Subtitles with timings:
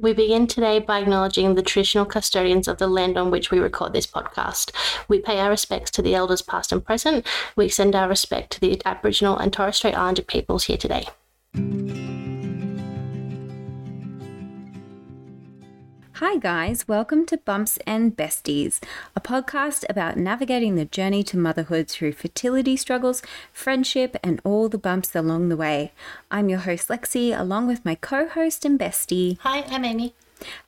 [0.00, 3.92] We begin today by acknowledging the traditional custodians of the land on which we record
[3.92, 4.70] this podcast.
[5.08, 7.26] We pay our respects to the elders past and present.
[7.56, 11.08] We extend our respect to the Aboriginal and Torres Strait Islander peoples here today.
[16.20, 16.88] Hi, guys.
[16.88, 18.80] Welcome to Bumps and Besties,
[19.14, 23.22] a podcast about navigating the journey to motherhood through fertility struggles,
[23.52, 25.92] friendship, and all the bumps along the way.
[26.28, 29.38] I'm your host, Lexi, along with my co host and bestie.
[29.42, 30.16] Hi, I'm Amy.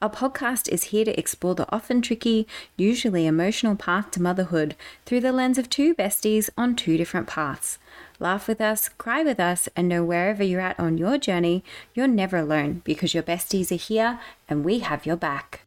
[0.00, 2.46] Our podcast is here to explore the often tricky,
[2.77, 7.80] usually emotional path to motherhood through the lens of two besties on two different paths.
[8.23, 12.06] Laugh with us, cry with us, and know wherever you're at on your journey, you're
[12.06, 15.62] never alone because your besties are here and we have your back.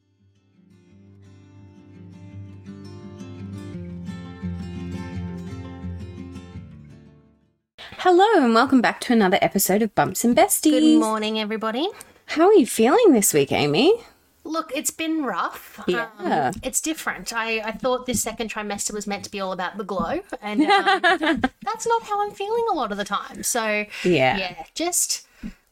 [7.97, 10.79] Hello, and welcome back to another episode of Bumps and Besties.
[10.79, 11.89] Good morning, everybody.
[12.27, 13.99] How are you feeling this week, Amy?
[14.45, 15.79] Look, it's been rough.
[15.87, 16.07] Yeah.
[16.19, 17.31] Um, it's different.
[17.33, 20.61] I, I thought this second trimester was meant to be all about the glow, and
[20.69, 23.43] um, that's not how I'm feeling a lot of the time.
[23.43, 24.37] So, Yeah.
[24.37, 25.27] yeah, just.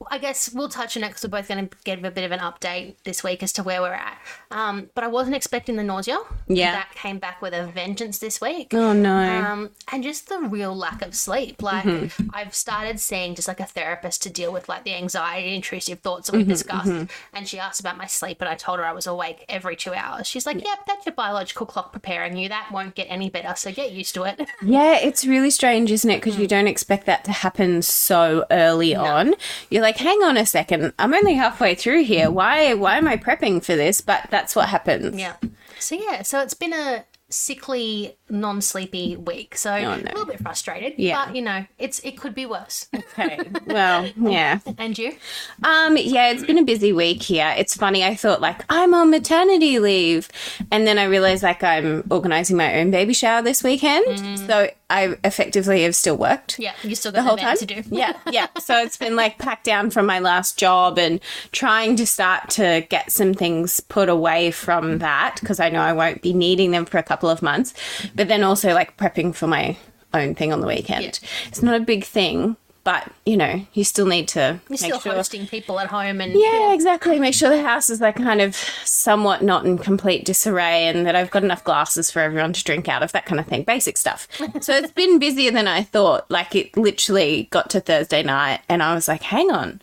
[0.09, 2.31] I guess we'll touch on it because we're both going to give a bit of
[2.31, 4.17] an update this week as to where we're at.
[4.49, 6.17] Um, but I wasn't expecting the nausea.
[6.47, 6.71] Yeah.
[6.71, 8.73] That came back with a vengeance this week.
[8.73, 9.17] Oh no.
[9.45, 11.61] Um, and just the real lack of sleep.
[11.61, 12.30] Like Mm-hmm.
[12.33, 16.30] I've started seeing just like a therapist to deal with like the anxiety, intrusive thoughts
[16.30, 17.11] Mm-hmm, that we discussed.
[17.33, 19.93] And she asked about my sleep, and I told her I was awake every two
[19.93, 20.27] hours.
[20.27, 22.49] She's like, "Yep, that's your biological clock preparing you.
[22.49, 26.09] That won't get any better, so get used to it." Yeah, it's really strange, isn't
[26.09, 26.17] it?
[26.17, 29.33] Because you don't expect that to happen so early on.
[29.69, 32.30] You're like, hang on a second, I'm only halfway through here.
[32.30, 34.02] Why why am I prepping for this?
[34.02, 35.16] But that's what happens.
[35.17, 35.36] yeah.
[35.80, 39.58] So yeah, so it's been a sickly, non-sleepy week.
[39.58, 39.95] So a no.
[39.98, 40.94] little bit frustrated.
[40.98, 41.25] Yeah.
[41.25, 42.88] But you know, it's it could be worse.
[42.94, 43.39] Okay.
[43.66, 44.59] Well, yeah.
[44.78, 45.16] and you?
[45.64, 47.53] Um, yeah, it's been a busy week here.
[47.58, 50.30] It's funny, I thought like I'm on maternity leave.
[50.72, 54.39] And then I realized like I'm organizing my own baby shower this weekend.
[54.39, 56.60] So I effectively have still worked.
[56.60, 57.58] Yeah, you still the got whole time.
[57.58, 57.83] to do.
[57.89, 58.48] yeah, yeah.
[58.60, 61.20] So it's been like packed down from my last job and
[61.52, 65.93] trying to start to get some things put away from that because I know I
[65.93, 67.73] won't be needing them for a couple of months.
[68.15, 69.77] But then also like prepping for my
[70.14, 71.20] own thing on the weekend.
[71.48, 75.14] It's not a big thing, but you know, you still need to You're still sure.
[75.14, 77.19] hosting people at home and Yeah, exactly.
[77.19, 81.15] Make sure the house is like kind of somewhat not in complete disarray and that
[81.15, 83.64] I've got enough glasses for everyone to drink out of, that kind of thing.
[83.64, 84.27] Basic stuff.
[84.61, 86.30] so it's been busier than I thought.
[86.31, 89.81] Like it literally got to Thursday night and I was like, hang on.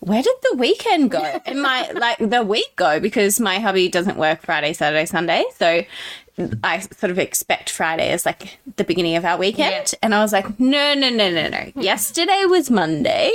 [0.00, 1.40] Where did the weekend go?
[1.46, 5.44] And my like the week go because my hubby doesn't work Friday, Saturday, Sunday.
[5.56, 5.84] So
[6.62, 9.92] I sort of expect Friday as like the beginning of our weekend.
[9.92, 9.98] Yeah.
[10.02, 11.72] And I was like, no, no, no, no, no.
[11.80, 13.30] Yesterday was Monday.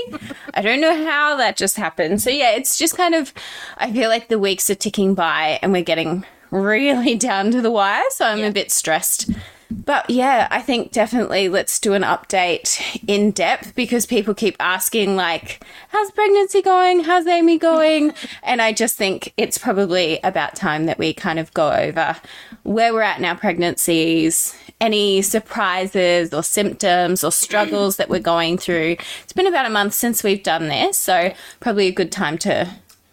[0.54, 2.22] I don't know how that just happened.
[2.22, 3.34] So yeah, it's just kind of,
[3.78, 7.72] I feel like the weeks are ticking by and we're getting really down to the
[7.72, 8.04] wire.
[8.10, 9.30] So I'm a bit stressed.
[9.72, 15.16] But yeah, I think definitely let's do an update in depth because people keep asking,
[15.16, 17.04] like, how's pregnancy going?
[17.04, 18.14] How's Amy going?
[18.44, 22.16] and I just think it's probably about time that we kind of go over
[22.64, 28.58] where we're at in our pregnancies, any surprises or symptoms or struggles that we're going
[28.58, 28.98] through.
[29.24, 32.70] It's been about a month since we've done this, so probably a good time to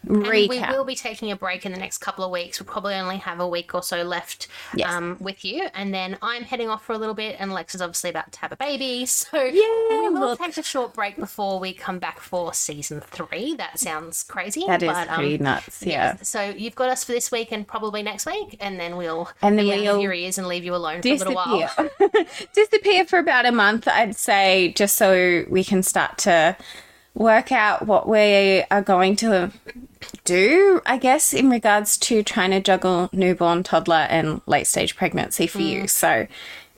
[0.08, 2.58] And we will be taking a break in the next couple of weeks.
[2.60, 4.90] We'll probably only have a week or so left Yes.
[4.92, 5.68] um, with you.
[5.74, 8.40] And then I'm heading off for a little bit, and Lex is obviously about to
[8.40, 9.06] have a baby.
[9.32, 9.52] So Yeah,
[9.90, 10.38] we will look.
[10.40, 13.54] take a short break before we come back for season three.
[13.54, 14.64] That sounds crazy.
[14.66, 16.16] That is but, um, pretty nuts, yeah.
[16.22, 19.56] So you've got us for this week and probably next week, and then we'll And
[19.58, 21.58] then be out of we'll your ears and leave you alone for a little while.
[21.58, 22.26] disappear.
[22.54, 26.56] disappear for about a month, I'd say, just so we can start to
[27.14, 29.52] work out what we are going to
[30.24, 35.46] do, I guess, in regards to trying to juggle newborn, toddler, and late stage pregnancy
[35.46, 35.84] for you.
[35.84, 35.90] Mm.
[35.90, 36.26] So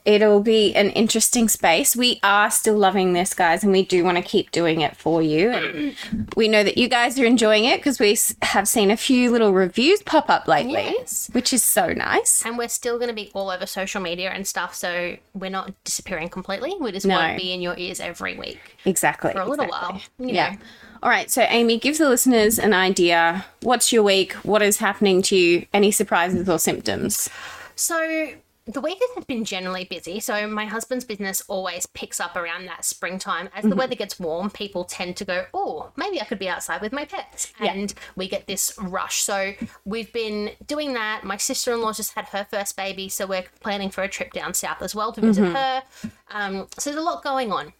[0.05, 1.95] it'll be an interesting space.
[1.95, 5.21] We are still loving this, guys, and we do want to keep doing it for
[5.21, 5.49] you.
[5.51, 5.95] And
[6.35, 9.51] we know that you guys are enjoying it because we have seen a few little
[9.51, 11.29] reviews pop up lately, Yes.
[11.33, 12.45] which is so nice.
[12.45, 15.73] And we're still going to be all over social media and stuff, so we're not
[15.83, 16.75] disappearing completely.
[16.79, 17.15] We just No.
[17.17, 19.31] won't be in your ears every week Exactly.
[19.31, 20.01] for a little exactly.
[20.19, 20.29] while.
[20.31, 20.51] Yeah.
[20.51, 20.57] know.
[21.03, 21.29] All right.
[21.29, 23.45] So, Amy, give the listeners an idea.
[23.61, 24.33] What's your week?
[24.43, 25.65] What is happening to you?
[25.73, 27.29] Any surprises or symptoms?
[27.75, 28.29] So
[28.67, 30.19] the week has been generally busy.
[30.19, 33.49] So my husband's business always picks up around that springtime.
[33.53, 33.79] As the mm-hmm.
[33.79, 37.05] weather gets warm, people tend to go, oh, maybe I could be outside with my
[37.05, 37.53] pets.
[37.59, 39.21] And we get this rush.
[39.21, 39.53] So
[39.85, 41.23] we've been doing that.
[41.23, 43.07] My sister in law just had her first baby.
[43.07, 45.55] So we're planning for a trip down south as well to visit mm-hmm.
[45.55, 45.83] her.
[46.31, 47.71] Um, so there's a lot going on.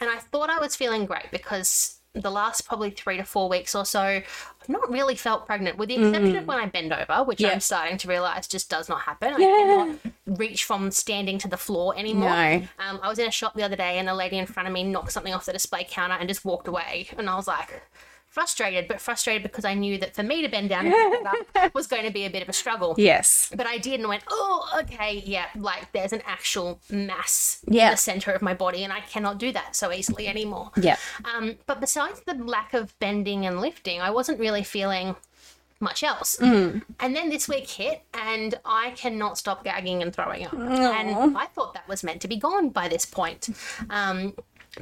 [0.00, 3.74] And I thought I was feeling great because the last probably three to four weeks
[3.74, 6.46] or so, I've not really felt pregnant, with the exception of mm.
[6.46, 7.50] when I bend over, which Yeah.
[7.50, 9.34] I'm starting to realize just does not happen.
[9.34, 9.46] I Yeah.
[9.46, 9.98] cannot
[10.36, 12.30] reach from standing to the floor anymore.
[12.30, 12.62] No.
[12.78, 14.72] Um, I was in a shop the other day and the lady in front of
[14.72, 17.08] me knocked something off the display counter and just walked away.
[17.16, 17.82] And I was like,
[18.28, 21.56] frustrated, but frustrated because I knew that for me to bend down and pick it
[21.64, 22.94] up was going to be a bit of a struggle.
[22.96, 23.50] Yes.
[23.54, 27.96] But I did and went, oh, okay, yeah, like there's an actual mass in the
[27.96, 30.70] center of my body, and I cannot do that so easily anymore.
[30.80, 30.96] Yeah.
[31.24, 35.16] Um, but besides the lack of bending and lifting, I wasn't really feeling
[35.80, 36.36] much else.
[36.40, 36.82] Mm.
[37.00, 40.52] And then this week hit, and I cannot stop gagging and throwing up.
[40.54, 43.50] And I thought that was meant to be gone by this point.
[43.90, 44.34] Um,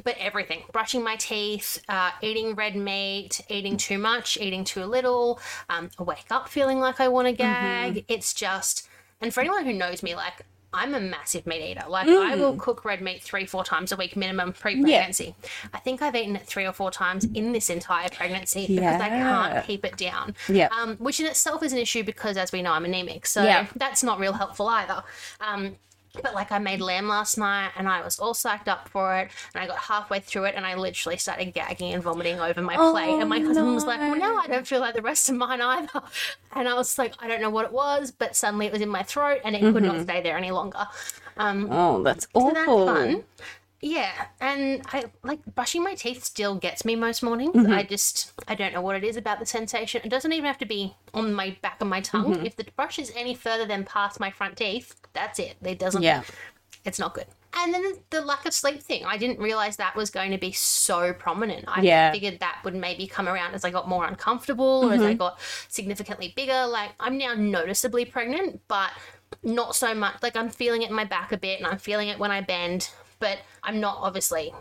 [0.05, 5.41] but everything brushing my teeth, uh, eating red meat, eating too much, eating too little,
[5.69, 8.05] um, I wake up feeling like I want to gag.
[8.09, 8.89] It's just,
[9.21, 10.45] and for anyone who knows me, like,
[10.77, 11.85] I'm a massive meat eater.
[11.89, 15.35] Like, I will cook red meat three, four times a week minimum pre pregnancy.
[15.73, 19.09] I think I've eaten it three or four times in this entire pregnancy because I
[19.09, 20.35] can't keep it down.
[20.49, 20.69] Yeah.
[20.69, 23.27] Um, which in itself is an issue because, as we know, I'm anemic.
[23.27, 23.67] So Yeah.
[23.77, 25.03] that's not real helpful either.
[25.41, 25.77] Um,
[26.23, 29.31] but like I made lamb last night and I was all psyched up for it
[29.55, 32.77] and I got halfway through it and I literally started gagging and vomiting over my
[32.77, 35.37] plate and my husband was like, well, now I don't feel like the rest of
[35.37, 35.89] mine either.
[36.55, 38.89] And I was like, I don't know what it was, but suddenly it was in
[38.89, 40.87] my throat and it could not stay there any longer.
[41.37, 42.87] Um, Oh, that's so that's awful.
[42.87, 43.25] fun.
[43.89, 47.55] Yeah, and I like brushing my teeth still gets me most mornings.
[47.55, 47.73] Mm-hmm.
[47.73, 50.01] I just I don't know what it is about the sensation.
[50.05, 52.35] It doesn't even have to be on my back of my tongue.
[52.35, 52.47] Mm-hmm.
[52.47, 55.55] If the brush is any further than past my front teeth, that's it.
[55.63, 56.03] It doesn't.
[56.03, 56.25] Yeah.
[56.85, 57.27] it's not good.
[57.59, 59.05] And then the, lack of sleep thing.
[59.07, 61.65] I didn't realize that was going to be so prominent.
[61.69, 62.13] I Yeah.
[62.13, 65.17] figured that would maybe come around as I got more uncomfortable or as I Mm-hmm.
[65.19, 66.67] got significantly bigger.
[66.67, 68.91] Like I'm now noticeably pregnant, but
[69.43, 70.17] not so much.
[70.23, 72.41] Like I'm feeling it in my back a bit and I'm feeling it when I
[72.41, 74.53] bend, but I'm not obviously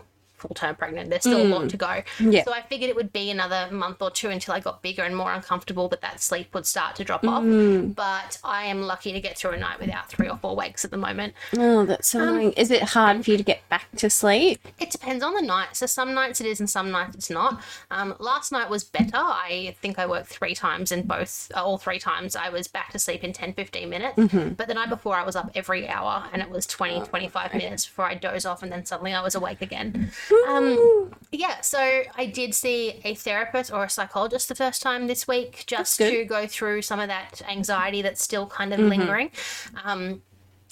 [0.46, 1.10] full term pregnant.
[1.10, 1.86] There's still a lot to go.
[2.18, 2.32] Mm.
[2.32, 2.44] Yeah.
[2.44, 5.16] So I figured it would be another month or two until I got bigger and
[5.16, 7.88] more uncomfortable, that that sleep would start to drop Mm.
[7.90, 7.94] off.
[7.96, 10.90] But I am lucky to get through a night without three or four wakes at
[10.90, 11.34] the moment.
[11.58, 12.52] Oh, that's so Um, annoying.
[12.52, 14.66] Is it hard for you to get back to sleep?
[14.78, 15.68] It depends on the night.
[15.76, 17.60] So some nights it is and some nights it's not.
[17.90, 19.16] Um, last night was better.
[19.16, 22.92] I think I worked three times and both, uh, all three times, I was back
[22.92, 24.14] to sleep in 10, 15 minutes.
[24.56, 27.86] But the night before I was up every hour and it was 20, 25 minutes
[27.86, 30.10] before I doze off and then suddenly I was awake again.
[30.48, 35.26] Um, yeah, so I did see a therapist or a psychologist the first time this
[35.28, 39.30] week just to go through some of that anxiety that's still kind of lingering.
[39.84, 40.22] Um,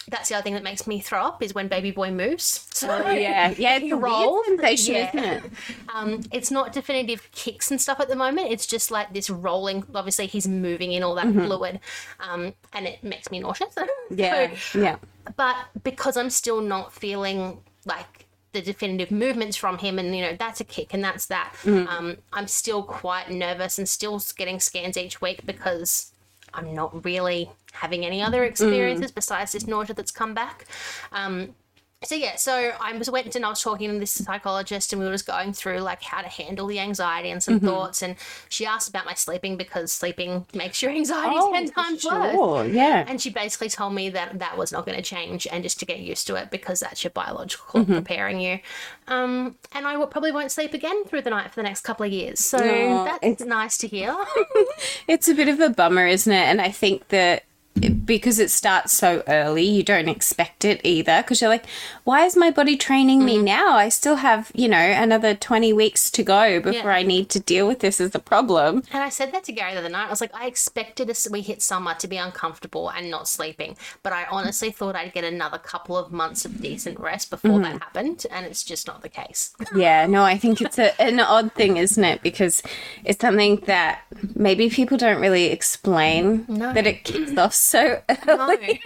[0.08, 2.68] that's the other thing that makes me throw up is when baby boy moves.
[2.74, 4.42] So Yeah, yeah, it's a roll.
[4.44, 5.08] sensation, Yeah.
[5.08, 5.52] isn't it?
[5.94, 8.50] um, it's not definitive kicks and stuff at the moment.
[8.50, 9.84] It's just like this rolling.
[9.94, 11.80] Obviously, he's moving in all that fluid,
[12.20, 13.74] um, and it makes me nauseous.
[14.10, 14.96] Yeah, So- yeah.
[15.36, 18.23] but because I'm still not feeling like
[18.54, 22.16] the definitive movements from him, and you know that's a kick and that's that, um,
[22.32, 26.12] I'm still quite nervous and still getting scans each week because
[26.54, 30.64] I'm not really having any other experiences besides this nausea that's come back.
[31.12, 31.54] Um,
[32.04, 35.06] so yeah, so I was went and I was talking to this psychologist, and we
[35.06, 38.02] were just going through like how to handle the anxiety and some thoughts.
[38.02, 38.16] And
[38.48, 42.34] she asked about my sleeping because sleeping makes your anxiety ten times worse.
[42.38, 43.04] Oh, yeah.
[43.06, 45.86] And she basically told me that that was not going to change and just to
[45.86, 48.58] get used to it because that's your biological clock preparing you.
[49.08, 52.12] Um, and I probably won't sleep again through the night for the next couple of
[52.12, 52.40] years.
[52.40, 54.14] So Oh, that's it's- nice to hear.
[55.08, 56.36] It's a bit of a bummer, isn't it?
[56.36, 61.22] And I think that because it starts so early, you don't expect it either.
[61.22, 61.66] Because you're like,
[62.04, 63.44] why is my body training me mm-hmm.
[63.44, 63.72] now?
[63.76, 66.96] I still have, you know, another 20 weeks to go before Yeah.
[66.96, 68.84] I need to deal with this as a problem.
[68.92, 70.06] And I said that to Gary the other night.
[70.06, 73.76] I was like, I expected as we hit summer to be uncomfortable and not sleeping,
[74.02, 77.66] but I honestly thought I'd get another couple of months of decent rest before that
[77.66, 77.78] mm-hmm.
[77.78, 79.54] happened, and it's just not the case.
[79.74, 82.22] Yeah, no, I think it's a, an odd thing, isn't it?
[82.22, 82.62] Because
[83.04, 84.02] it's something that
[84.36, 86.72] maybe people don't really explain No.
[86.72, 88.82] that it kicks off so early.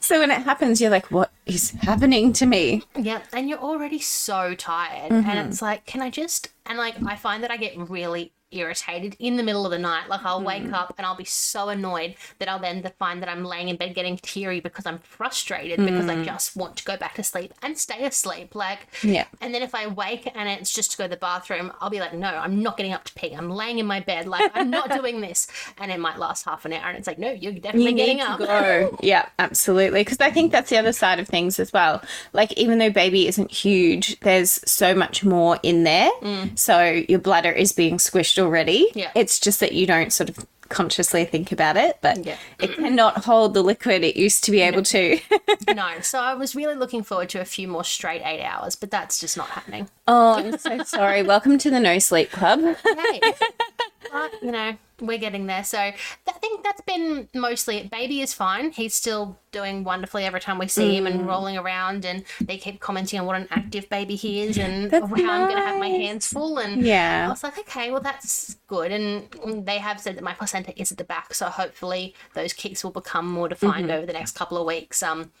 [0.00, 2.82] so when it happens, you're like, what is happening to me?
[2.96, 5.48] Yeah, and you're already so tired, and mm-hmm.
[5.48, 6.48] it's like, can I just?
[6.66, 10.08] And like, I find that I get really irritated in the middle of the night.
[10.08, 10.72] Like, I'll wake mm.
[10.72, 13.94] up and I'll be so annoyed that I'll then find that I'm laying in bed
[13.94, 16.24] getting teary because I'm frustrated because I mm.
[16.24, 18.54] just want to go back to sleep and stay asleep.
[18.54, 19.26] Like, Yeah.
[19.40, 22.00] And then if I wake and it's just to go to the bathroom, I'll be
[22.00, 23.32] like, no, I'm not getting up to pee.
[23.32, 24.26] I'm laying in my bed.
[24.26, 25.48] Like, I'm not doing this.
[25.78, 28.20] And it might last half an hour, and it's like, no, you're definitely you getting
[28.20, 28.38] up.
[28.38, 28.98] go.
[29.02, 30.00] yeah, absolutely.
[30.00, 32.02] Because I think that's the other side of things as well.
[32.32, 36.10] Like, even though baby isn't huge, there's so much more in there.
[36.20, 36.58] Mm.
[36.58, 38.88] So your bladder is being squished already.
[38.94, 39.10] Yeah.
[39.14, 42.36] It's just that you don't sort of consciously think about it, but Yeah.
[42.58, 45.20] it cannot hold the liquid it used to be able to.
[45.74, 48.90] no, so I was really looking forward to a few more straight eight hours, but
[48.90, 49.88] that's just not happening.
[50.08, 51.22] oh, I'm so sorry.
[51.22, 52.60] Welcome to the No Sleep Club.
[52.60, 53.20] Hey,
[54.12, 55.64] but, you know, we're getting there.
[55.64, 55.94] So I
[56.40, 57.90] think that's been mostly it.
[57.90, 58.70] Baby is fine.
[58.70, 61.10] He's still doing wonderfully every time we see him Mm.
[61.10, 62.04] and rolling around.
[62.04, 65.48] And they keep commenting on what an active baby he is and That's how I'm
[65.48, 66.58] going to have my hands full.
[66.58, 67.26] And Yeah.
[67.26, 68.92] I was like, okay, well, that's good.
[68.92, 71.34] And they have said that my placenta is at the back.
[71.34, 73.96] So hopefully those kicks will become more defined Mm-hmm.
[73.96, 75.02] over the next couple of weeks.
[75.02, 75.32] Um,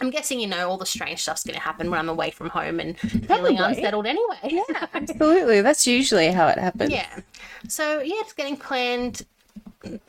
[0.00, 2.50] I'm guessing, you know, all the strange stuff's going to happen when I'm away from
[2.50, 3.56] home and feeling Probably.
[3.56, 4.36] unsettled anyway.
[4.68, 5.62] Yeah, absolutely.
[5.62, 6.90] That's usually how it happens.
[6.90, 7.08] Yeah.
[7.68, 9.22] So yeah, it's getting planned,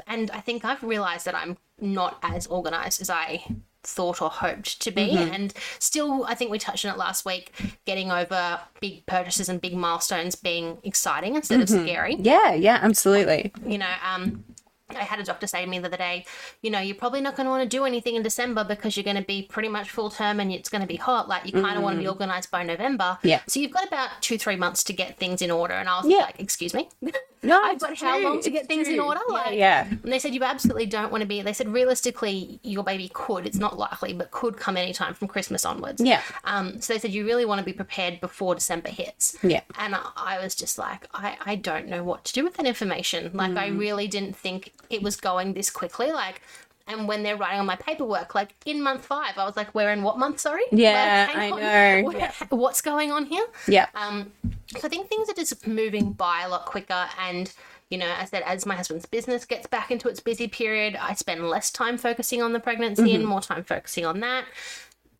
[0.08, 3.44] and I think I've realised that I'm not as organised as I
[3.84, 7.54] thought or hoped to be, and still, I think we touched on it last week.
[7.86, 12.16] Getting over big purchases and big milestones being exciting instead of scary.
[12.20, 13.54] Yeah, yeah, absolutely.
[13.66, 14.44] You know, um.
[14.90, 16.26] I had a doctor say to me the other day,
[16.62, 19.04] you know, you're probably not going to want to do anything in December because you're
[19.04, 21.28] going to be pretty much full term and it's going to be hot.
[21.28, 22.12] Like, you kind of want to be mm.
[22.12, 23.18] organized by November.
[23.24, 23.42] Yeah.
[23.48, 25.74] So you've got about two, three months to get things in order.
[25.74, 26.20] And I was Yeah.
[26.20, 26.90] like, excuse me?
[27.44, 29.22] No, I've it's got how long to get it's things in order?
[29.30, 29.88] Yeah, Like, yeah.
[29.90, 31.42] And they said you absolutely don't want to be.
[31.42, 33.46] They said realistically, your baby could.
[33.46, 36.02] It's not likely, but could come anytime from Christmas onwards.
[36.02, 36.22] Yeah.
[36.46, 36.82] Um.
[36.82, 39.38] So they said you really want to be prepared before December hits.
[39.44, 39.62] Yeah.
[39.78, 42.66] And I, I was just like, I I don't know what to do with that
[42.66, 43.32] information.
[43.34, 43.80] Like, I Mm.
[43.80, 46.12] really didn't think it was going this quickly.
[46.12, 46.42] Like.
[46.90, 49.92] And when they're writing on my paperwork, like in month five, I was like, "We're
[49.92, 50.40] in what month?
[50.40, 51.60] Sorry." Yeah, Like, I on.
[51.60, 52.02] know.
[52.06, 52.32] What- Yeah.
[52.48, 53.46] What's going on here?
[53.68, 53.88] Yeah.
[53.94, 54.32] Um,
[54.76, 57.08] so I think things are just moving by a lot quicker.
[57.20, 57.52] And,
[57.90, 61.14] you know, I said, as my husband's business gets back into its busy period, I
[61.14, 63.16] spend less time focusing on the pregnancy Mm-hmm.
[63.16, 64.46] and more time focusing on that.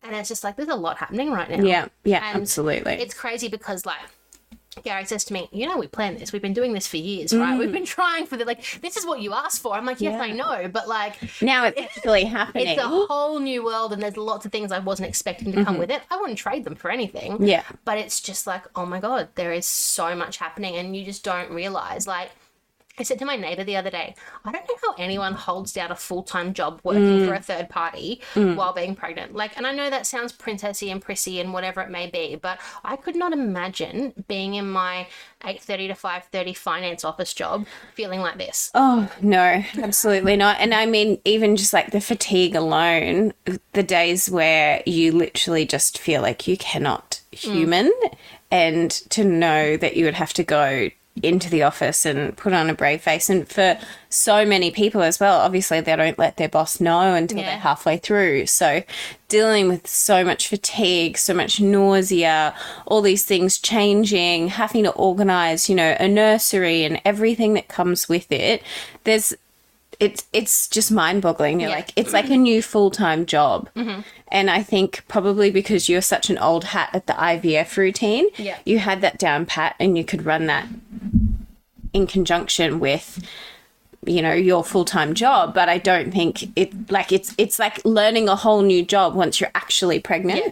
[0.02, 1.62] And it's just like, there's a lot happening right now.
[1.64, 2.92] yeah, yeah, And absolutely.
[2.94, 3.98] It's crazy because, like,
[4.84, 6.32] Gary says to me, you know, we planned this.
[6.32, 7.58] We've been doing this for years, right?
[7.58, 9.74] We've been trying for the, like, this is what you asked for.
[9.74, 10.16] I'm like, yes, Mm.
[10.18, 10.22] Yeah.
[10.22, 10.68] I know.
[10.68, 12.68] But, like, now it's actually happening.
[12.68, 15.78] it's a whole new world and there's lots of things I wasn't expecting to come
[15.78, 16.02] with it.
[16.10, 17.32] I wouldn't trade them for anything.
[17.32, 17.44] Mm-hmm.
[17.44, 17.64] Yeah.
[17.84, 21.24] But it's just like, oh my God, there is so much happening and you just
[21.24, 22.06] don't realize.
[22.06, 22.30] Like,
[22.98, 24.14] I said to my neighbor the other day,
[24.44, 27.26] I don't know how anyone holds down a full time job working mm.
[27.26, 28.56] for a third party mm.
[28.56, 29.34] while being pregnant.
[29.34, 32.58] Like, and I know that sounds princessy and prissy and whatever it may be, but
[32.84, 35.06] I could not imagine being in my
[35.44, 38.70] eight thirty to five thirty finance office job feeling like this.
[38.74, 40.58] Oh, no, absolutely not.
[40.60, 43.32] And I mean, even just like the fatigue alone,
[43.72, 47.38] the days where you literally just feel like you cannot mm.
[47.38, 47.92] human,
[48.50, 50.90] and to know that you would have to go
[51.22, 53.28] into the office and put on a brave face.
[53.30, 57.38] And for so many people as well, obviously they don't let their boss know until
[57.38, 57.46] Yeah.
[57.46, 58.46] they're halfway through.
[58.46, 58.82] So
[59.28, 62.54] dealing with so much fatigue, so much nausea,
[62.86, 68.08] all these things changing, having to organize, you know, a nursery and everything that comes
[68.08, 68.62] with it.
[69.04, 69.34] There's
[70.00, 71.60] it's it's just mind boggling.
[71.60, 71.76] You're Yeah.
[71.76, 73.68] like it's like a new full time job.
[73.74, 74.00] Mm-hmm.
[74.28, 78.58] And I think probably because you're such an old hat at the IVF routine, Yeah.
[78.64, 80.66] you had that down pat and you could run that
[81.92, 83.24] in conjunction with
[84.06, 88.28] you know your full-time job but i don't think it like it's it's like learning
[88.28, 90.50] a whole new job once you're actually pregnant Yeah.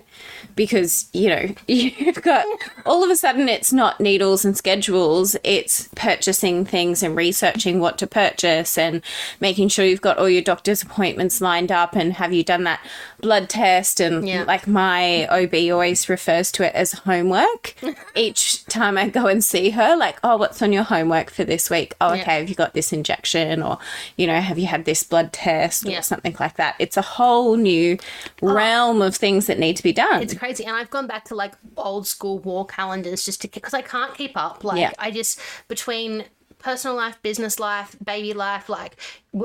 [0.56, 2.44] because you know you've got
[2.84, 7.98] all of a sudden it's not needles and schedules it's purchasing things and researching what
[7.98, 9.00] to purchase and
[9.40, 12.80] making sure you've got all your doctor's appointments lined up and have you done that
[13.20, 14.42] blood test and Yeah.
[14.42, 17.74] like my ob always refers to it as homework
[18.16, 21.70] each time i go and see her like oh what's on your homework for this
[21.70, 22.22] week oh Yeah.
[22.22, 23.78] okay have you got this injection or
[24.16, 26.00] you know have you had this blood test or Yeah.
[26.00, 27.98] something like that it's a whole new
[28.42, 28.54] oh.
[28.54, 30.64] realm of things that need to be done It's crazy.
[30.64, 34.14] And I've gone back to like old school war calendars just to, because I can't
[34.14, 34.64] keep up.
[34.64, 34.92] Like, Yeah.
[34.98, 35.38] I just,
[35.68, 36.24] between
[36.58, 38.96] personal life, business life, baby life, like,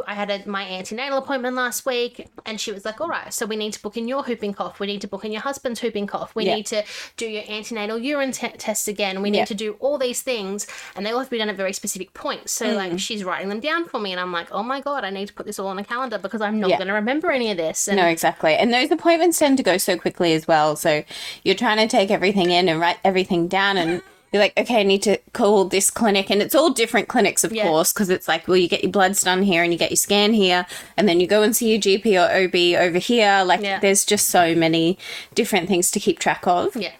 [0.07, 3.45] I had a, my antenatal appointment last week and she was like, all right, so
[3.45, 4.79] we need to book in your whooping cough.
[4.79, 6.33] We need to book in your husband's whooping cough.
[6.33, 6.55] We Yeah.
[6.55, 6.83] need to
[7.17, 9.21] do your antenatal urine te- tests again.
[9.21, 9.45] We need Yeah.
[9.45, 10.65] to do all these things.
[10.95, 12.53] And they all have to be done at very specific points.
[12.53, 12.75] So, Mm.
[12.75, 14.11] like, she's writing them down for me.
[14.13, 16.17] And I'm like, oh my God, I need to put this all on a calendar
[16.17, 16.77] because I'm not Yeah.
[16.77, 17.89] going to remember any of this.
[17.89, 18.55] And No, exactly.
[18.55, 20.77] And those appointments tend to go so quickly as well.
[20.77, 21.03] So
[21.43, 24.83] you're trying to take everything in and write everything down and you're like, okay, I
[24.83, 26.29] need to call this clinic.
[26.29, 27.63] And it's all different clinics, of Yeah.
[27.63, 29.97] course, because it's like, well, you get your bloods done here and you get your
[29.97, 30.65] scan here.
[30.95, 33.43] And then you go and see your GP or OB over here.
[33.45, 33.79] Like, Yeah.
[33.79, 34.97] there's just so many
[35.35, 36.75] different things to keep track of.
[36.75, 36.91] Yeah.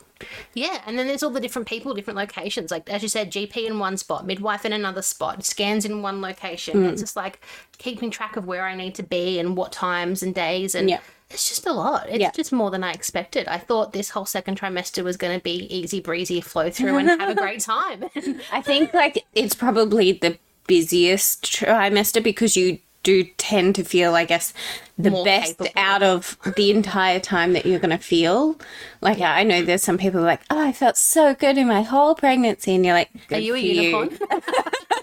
[0.54, 2.70] Yeah, and then there's all the different people, different locations.
[2.70, 6.22] Like as you said, GP in one spot, midwife in another spot, scans in one
[6.22, 6.76] location.
[6.84, 6.92] Mm.
[6.92, 7.42] It's just like
[7.80, 11.00] keeping track of where I need to be and what times and days and Yeah.
[11.34, 12.08] It's just a lot.
[12.10, 12.32] It's Yeah.
[12.32, 13.48] just more than I expected.
[13.48, 17.10] I thought this whole second trimester was going to be easy breezy, flow through and
[17.10, 18.06] have a great time.
[18.52, 24.26] I think like it's probably the busiest trimester because you do tend to feel, I
[24.26, 24.54] guess,
[24.96, 25.72] the More best capable.
[25.76, 28.60] out of the entire time that you're going to feel.
[29.02, 32.14] Like, I know there's some people like, oh, I felt so good in my whole
[32.14, 32.76] pregnancy.
[32.76, 34.20] And you're like, Are you a unicorn?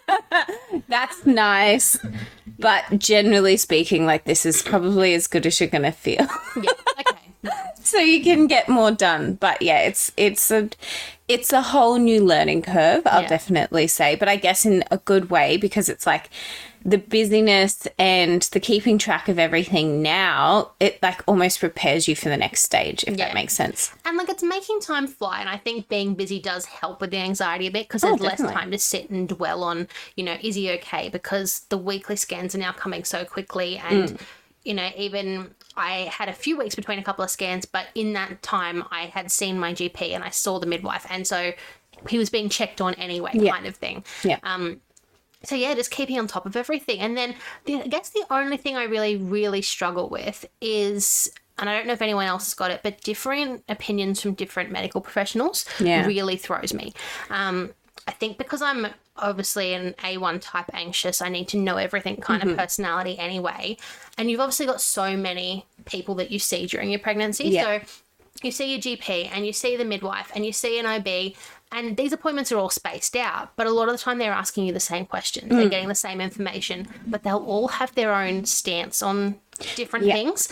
[0.89, 1.99] That's nice.
[2.59, 6.27] But generally speaking, like, this is probably as good as you're going to feel.
[6.57, 6.73] yeah.
[6.99, 7.28] Okay.
[7.83, 9.35] So you can get more done.
[9.35, 10.69] But yeah, it's it's a
[11.29, 13.29] it's a whole new learning curve, I'll Yeah.
[13.29, 14.15] definitely say.
[14.17, 16.31] But I guess in a good way because it's like
[16.85, 22.31] the busyness and the keeping track of everything now, it like almost prepares you for
[22.31, 23.27] the next stage, if Yeah.
[23.27, 23.91] that makes sense.
[24.07, 27.19] And like it's making time fly, and I think being busy does help with the
[27.19, 30.37] anxiety a bit because Oh, there's less time to sit and dwell on, you know,
[30.41, 31.11] is he okay?
[31.11, 34.21] Because the weekly scans are now coming so quickly, and Mm.
[34.65, 38.13] you know, even I had a few weeks between a couple of scans, but in
[38.15, 41.53] that time, I had seen my GP and I saw the midwife, and so
[42.09, 43.53] he was being checked on anyway, Yeah.
[43.53, 44.05] kind of thing.
[44.25, 44.39] Yeah.
[44.43, 44.81] Um,
[45.45, 46.99] so yeah, just keeping on top of everything.
[47.01, 51.69] And then the, I guess the only thing I really, really struggle with is, and
[51.71, 55.01] I don't know if anyone else has got it, but different opinions from different medical
[55.01, 56.07] professionals Yeah.
[56.07, 56.93] really throws me.
[57.31, 57.73] Um,
[58.09, 58.87] I think because I'm
[59.17, 62.51] obviously an A1 type anxious, I need to know everything kind Mm-hmm.
[62.53, 63.77] of personality anyway.
[64.17, 67.49] And you've obviously got so many people that you see during your pregnancy.
[67.49, 67.63] Yeah.
[67.83, 67.87] So
[68.43, 71.35] you see your GP and you see the midwife and you see an OB,
[71.71, 73.51] and these appointments are all spaced out.
[73.57, 75.53] But a lot of the time, they're asking you the same questions.
[75.53, 75.57] Mm.
[75.57, 79.39] They're getting the same information, but they'll all have their own stance on
[79.77, 80.15] different Yeah.
[80.15, 80.49] things,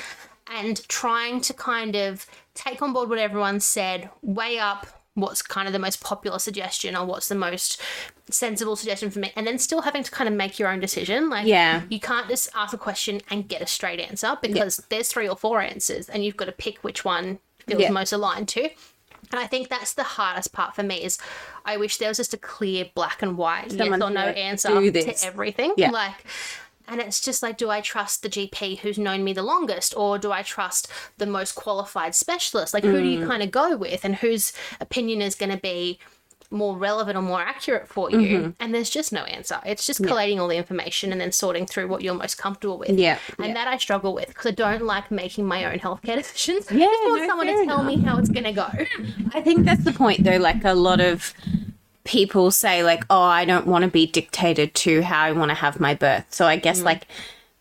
[0.52, 4.86] and trying to kind of take on board what everyone said, weigh up
[5.16, 7.80] what's kind of the most popular suggestion or what's the most
[8.30, 11.28] sensible suggestion for me, and then still having to kind of make your own decision.
[11.28, 11.82] Like, Yeah.
[11.88, 15.36] you can't just ask a question and get a straight answer because there's three or
[15.36, 18.68] four answers, and you've got to pick which one feels most aligned to.
[19.32, 21.18] And I think that's the hardest part for me is
[21.64, 24.68] I wish there was just a clear black and white Someone yes or no answer
[24.92, 25.72] to everything.
[25.76, 25.90] Yeah.
[25.90, 26.14] Like
[26.88, 30.18] and it's just like, do I trust the GP who's known me the longest, or
[30.18, 30.88] do I trust
[31.18, 32.74] the most qualified specialist?
[32.74, 33.12] Like, who do Mm.
[33.20, 35.98] you kind of go with, and whose opinion is going to be
[36.48, 38.18] more relevant or more accurate for you?
[38.38, 38.50] Mm-hmm.
[38.60, 39.58] And there's just no answer.
[39.66, 42.90] It's just collating all the information and then sorting through what you're most comfortable with.
[42.90, 43.54] Yeah, And yeah.
[43.54, 46.70] that I struggle with because I don't like making my own healthcare decisions.
[46.70, 48.68] Yeah, I just want no, someone to tell me how it's going to go.
[49.34, 50.36] I think that's the point, though.
[50.36, 51.34] Like a lot of
[52.06, 55.54] people say, like, "Oh, I don't want to be dictated to how I want to
[55.54, 56.84] have my birth." So I guess mm.
[56.84, 57.06] like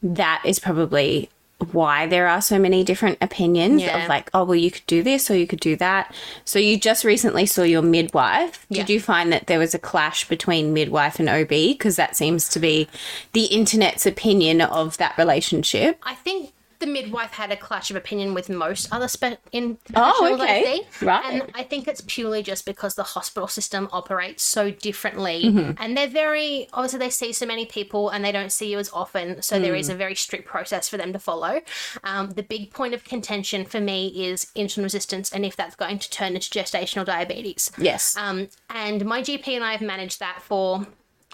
[0.01, 1.29] that is probably
[1.71, 4.03] why there are so many different opinions Yeah.
[4.03, 6.77] of like, "Oh, well, you could do this or you could do that." So you
[6.77, 8.65] just recently saw your midwife.
[8.69, 8.83] Yeah.
[8.83, 11.49] Did you find that there was a clash between midwife and OB?
[11.49, 12.87] Because that seems to be
[13.33, 15.99] the internet's opinion of that relationship.
[16.03, 20.37] I think the midwife had a clash of opinion with most other spe- in Oh,
[20.39, 20.83] okay.
[20.91, 21.05] see.
[21.05, 21.25] Right.
[21.41, 25.43] And I think it's purely just because the hospital system operates so differently.
[25.45, 25.71] Mm-hmm.
[25.81, 28.89] And they're very, obviously, they see so many people and they don't see you as
[28.93, 29.41] often.
[29.41, 29.79] So there Mm.
[29.79, 31.61] is a very strict process for them to follow.
[32.03, 35.99] Um, the big point of contention for me is insulin resistance and if that's going
[35.99, 37.71] to turn into gestational diabetes.
[37.77, 38.15] Yes.
[38.17, 40.85] Um, and my GP and I have managed that for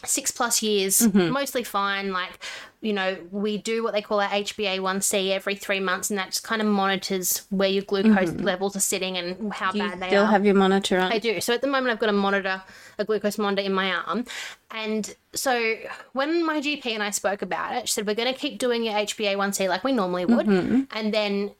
[0.05, 1.29] six plus years, Mm-hmm.
[1.31, 2.11] mostly fine.
[2.11, 2.39] Like,
[2.81, 6.43] you know, we do what they call our HbA1c every three months, and that just
[6.43, 9.77] kind of monitors where your glucose levels are sitting and how Mm-hmm.
[9.79, 10.09] do bad they are.
[10.09, 11.11] still have your monitor on?
[11.11, 11.39] I do.
[11.41, 12.61] So at the moment, I've got a monitor,
[12.97, 14.25] a glucose monitor in my arm.
[14.71, 15.75] And so
[16.13, 18.83] when my GP and I spoke about it, she said, We're going to keep doing
[18.83, 20.47] your HbA1c like we normally would.
[20.47, 20.81] Mm-hmm.
[20.97, 21.51] And then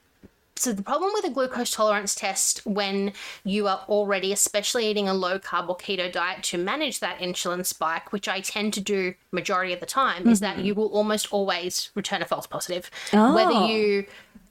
[0.62, 5.14] so the problem with a glucose tolerance test when you are already especially eating a
[5.14, 9.14] low carb or keto diet to manage that insulin spike which i tend to do
[9.32, 10.66] majority of the time is that mm-hmm.
[10.66, 12.90] you will almost always return a false positive.
[13.14, 13.34] Oh.
[13.34, 14.06] whether you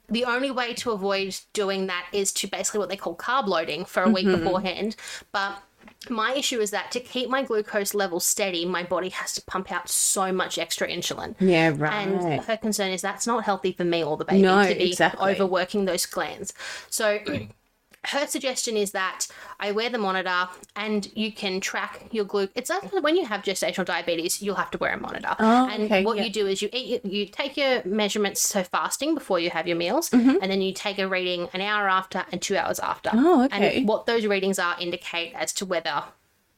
[0.09, 3.85] the only way to avoid doing that is to basically what they call carb loading
[3.85, 4.43] for a week mm-hmm.
[4.43, 4.97] beforehand.
[5.31, 5.63] But
[6.09, 9.71] my issue is that to keep my glucose level steady my body has to pump
[9.71, 11.93] out so much extra insulin yeah, right.
[12.07, 14.89] and her concern is that's not healthy for me or the baby No, to be
[14.89, 15.31] exactly.
[15.31, 16.53] overworking those glands.
[16.89, 17.19] So
[18.05, 19.27] her suggestion is that
[19.59, 22.53] I wear the monitor and you can track your glucose.
[22.55, 25.35] It's actually when you have gestational diabetes, you'll have to wear a monitor.
[25.37, 26.23] Oh, and okay, what yeah.
[26.23, 29.77] you do is you eat, you take your measurements so fasting before you have your
[29.77, 30.37] meals, Mm-hmm.
[30.41, 33.11] and then you take a reading an hour after and two hours after.
[33.13, 33.77] Oh, okay.
[33.77, 36.03] And what those readings are indicate as to whether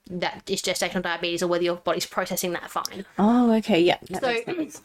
[0.10, 3.06] that is gestational diabetes or whether your body's processing that fine.
[3.20, 3.82] Oh, okay.
[3.82, 3.98] Yeah.
[4.14, 4.34] So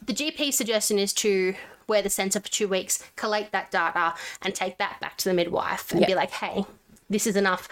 [0.05, 1.55] the GP suggestion is to
[1.89, 5.33] wear the sensor for two weeks, collate that data, and take that back to the
[5.33, 6.07] midwife and Yeah.
[6.07, 6.65] be like, "Hey,
[7.09, 7.67] this is enough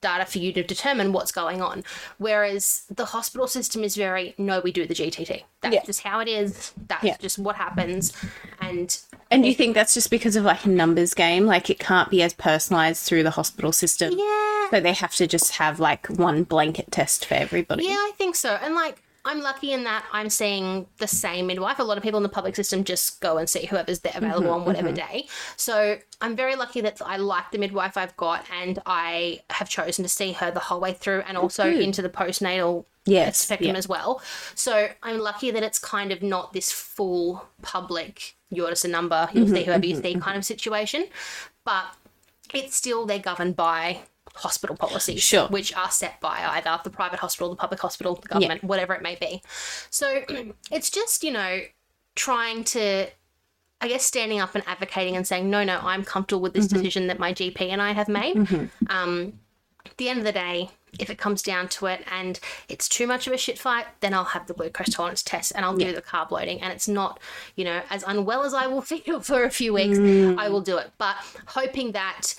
[0.00, 1.82] data for you to determine what's going on."
[2.18, 5.44] Whereas the hospital system is very, "No, we do the GTT.
[5.62, 5.84] That's Yeah.
[5.84, 6.72] just how it is.
[6.86, 7.16] That's Yeah.
[7.18, 8.12] just what happens."
[8.60, 8.96] And
[9.30, 11.44] And you think that's just because of like a numbers game?
[11.46, 14.14] Like it can't be as personalized through the hospital system.
[14.16, 17.84] yeah, So they have to just have like one blanket test for everybody.
[17.84, 18.50] Yeah, I think so.
[18.62, 21.78] And like, I'm lucky in that I'm seeing the same midwife.
[21.78, 24.40] A lot of people in the public system just go and see whoever's there available
[24.40, 25.12] mm-hmm, on whatever mm-hmm.
[25.12, 25.28] day.
[25.56, 30.02] So I'm very lucky that I like the midwife I've got and I have chosen
[30.02, 33.86] to see her the whole way through and also into the postnatal Yes, spectrum as
[33.86, 34.22] well.
[34.54, 39.28] So I'm lucky that it's kind of not this full public, you're just a number,
[39.32, 41.06] you'll see mm-hmm, whoever you see kind of situation.
[41.64, 41.86] But
[42.54, 44.00] it's still, they're governed by
[44.38, 45.48] hospital policies, Sure.
[45.48, 49.02] which are set by either the private hospital, the public hospital, the government, whatever it
[49.02, 49.42] may be.
[49.90, 50.22] So
[50.70, 51.60] it's just, you know,
[52.14, 53.06] trying to
[53.80, 56.78] I guess standing up and advocating and saying, no, no, I'm comfortable with this mm-hmm.
[56.78, 58.34] decision that my GP and I have made.
[58.34, 58.90] Mm-hmm.
[58.90, 59.34] Um,
[59.86, 63.06] at the end of the day, if it comes down to it and it's too
[63.06, 65.92] much of a shit fight, then I'll have the glucose tolerance test and I'll do
[65.92, 66.60] the carb loading.
[66.60, 67.20] And it's not,
[67.56, 70.36] you know, as unwell as I will feel for a few weeks, mm.
[70.38, 70.90] I will do it.
[70.98, 72.34] But hoping that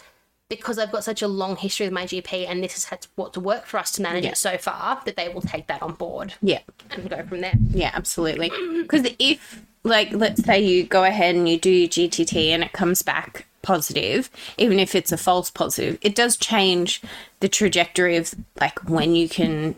[0.50, 3.34] because I've got such a long history with my GP and this has had what
[3.34, 6.34] to for us to manage it so far, that they will take that on board
[6.42, 6.60] Yeah.
[6.92, 7.54] and go from there.
[7.72, 8.52] Yeah, absolutely.
[8.82, 12.74] Because if, like, let's say you go ahead and you do your GTT and it
[12.74, 17.02] comes back positive, even if it's a false positive, it does change
[17.42, 19.76] the trajectory of, like, when you can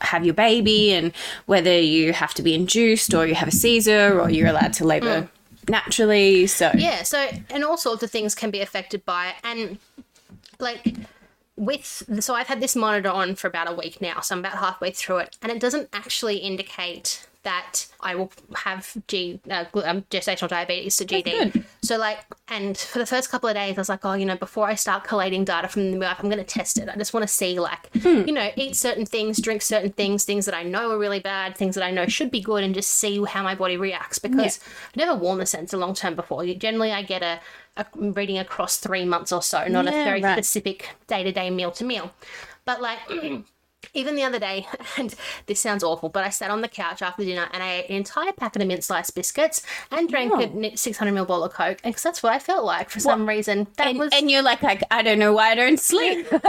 [0.00, 1.12] have your baby and
[1.46, 4.84] whether you have to be induced or you have a Caesar or you're allowed to
[4.84, 5.28] labor mm.
[5.68, 6.46] Naturally.
[6.46, 9.34] So, Yeah, so and all sorts of things can be affected by it.
[9.44, 9.78] And
[10.58, 10.94] like
[11.56, 14.58] with so I've had this monitor on for about a week now, so I'm about
[14.58, 20.02] halfway through it, and it doesn't actually indicate that I will have G uh, um,
[20.10, 21.64] gestational diabetes to GD.
[21.82, 24.36] So like, and for the first couple of days, I was like, oh, you know,
[24.36, 26.88] before I start collating data from the midwife, I'm going to test it.
[26.88, 30.46] I just want to see like, you know, eat certain things, drink certain things, things
[30.46, 32.90] that I know are really bad, things that I know should be good, and just
[32.90, 36.44] see how my body reacts because I've never worn the sensor long term before.
[36.46, 37.40] Generally, I get a,
[37.76, 40.34] a reading across three months or so, not a very right.
[40.34, 42.12] specific day to day, meal to meal.
[42.64, 42.98] But like.
[43.92, 44.66] Even the other day,
[44.96, 45.14] and
[45.46, 47.96] this sounds awful, but I sat on the couch after dinner and I ate an
[47.96, 50.40] entire packet of mint sliced biscuits and drank Oh.
[50.40, 53.66] a 600 ml bottle of Coke, because that's what I felt like for some reason.
[53.76, 56.26] That And, was, and you're like, like, I don't know why I don't sleep.
[56.30, 56.42] but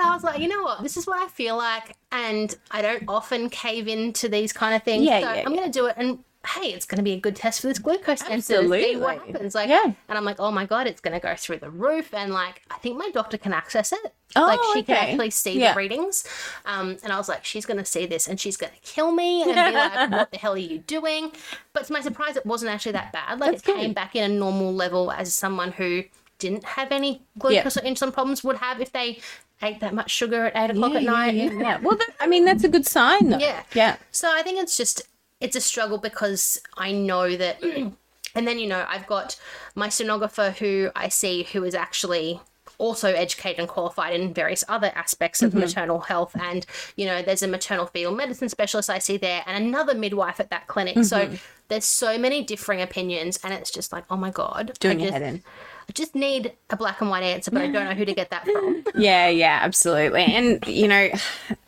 [0.00, 0.82] I was like, you know what?
[0.82, 4.82] This is what I feel like, and I don't often cave into these kind of
[4.82, 5.04] things.
[5.04, 7.20] Yeah, so yeah, I'm going to do it, and hey, it's going to be a
[7.20, 8.62] good test for this glucose sensor.
[8.62, 9.54] to See what happens.
[9.54, 9.82] Like, Yeah.
[9.84, 12.62] and I'm like, oh my god, it's going to go through the roof, and like,
[12.70, 14.12] I think my doctor can access it.
[14.34, 15.72] Oh, like she can actually see Yeah.
[15.72, 16.24] the readings.
[16.64, 19.12] Um, and I was like, she's going to see this, and she's going to kill
[19.12, 21.30] me, and be like, what the hell are you doing?
[21.74, 23.38] But to my surprise, it wasn't actually that bad.
[23.38, 26.02] Like, That's it came back in a normal level as someone who
[26.38, 29.20] didn't have any glucose or insulin problems would have if they
[29.62, 31.34] ate that much sugar at eight o'clock at night.
[31.34, 31.78] Yeah, yeah.
[31.78, 33.38] Well, that, I mean, that's a good sign, though.
[33.38, 33.62] Yeah.
[33.74, 33.96] Yeah.
[34.10, 35.02] So I think it's just
[35.42, 37.62] it's a struggle because I know that
[38.34, 39.38] and then you know, I've got
[39.74, 42.40] my sonographer who I see who is actually
[42.78, 45.60] also educated and qualified in various other aspects of mm-hmm.
[45.60, 46.34] maternal health.
[46.40, 50.40] And you know there's a maternal fetal medicine specialist I see there and another midwife
[50.40, 51.04] at that clinic.
[51.04, 51.34] So mm-hmm.
[51.68, 55.10] there's so many differing opinions and it's just like oh my god Doing I your
[55.10, 55.42] just, head in.
[55.88, 58.30] I just need a black and white answer but I don't know who to get
[58.30, 60.24] that from Yeah, yeah, absolutely.
[60.24, 61.08] And, you know,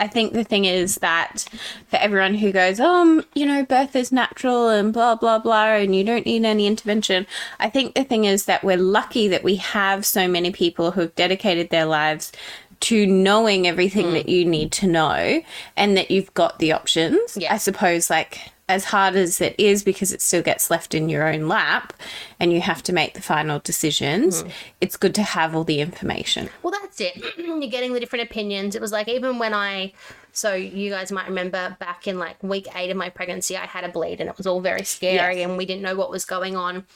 [0.01, 1.45] I think the thing is that
[1.89, 5.95] for everyone who goes, um, you know, birth is natural and blah, blah, blah, and
[5.95, 7.27] you don't need any intervention,
[7.59, 11.15] I think the thing is that we're lucky that we have so many people who've
[11.15, 12.33] dedicated their lives
[12.81, 15.43] to knowing everything that you need to know
[15.77, 17.37] and that you've got the options.
[17.37, 17.55] Yeah.
[17.55, 21.29] I suppose, like, as hard as it is because it still gets left in your
[21.29, 21.93] own lap
[22.41, 24.49] and you have to make the final decisions, hmm.
[24.81, 26.49] it's good to have all the information.
[26.63, 27.23] Well, that's it.
[27.39, 28.75] You're getting the different opinions.
[28.75, 29.93] It was like even when I,
[30.33, 33.85] so you guys might remember back in like week eight of my pregnancy, I had
[33.85, 35.47] a bleed and it was all very scary Yes.
[35.49, 36.87] and we didn't know what was going on.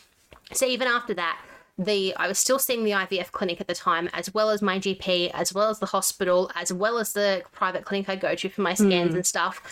[0.52, 1.38] So even after that,
[1.78, 4.80] the I was still seeing the IVF clinic at the time, as well as my
[4.80, 8.48] GP, as well as the hospital, as well as the private clinic I go to
[8.48, 9.16] for my scans hmm.
[9.16, 9.62] and stuff.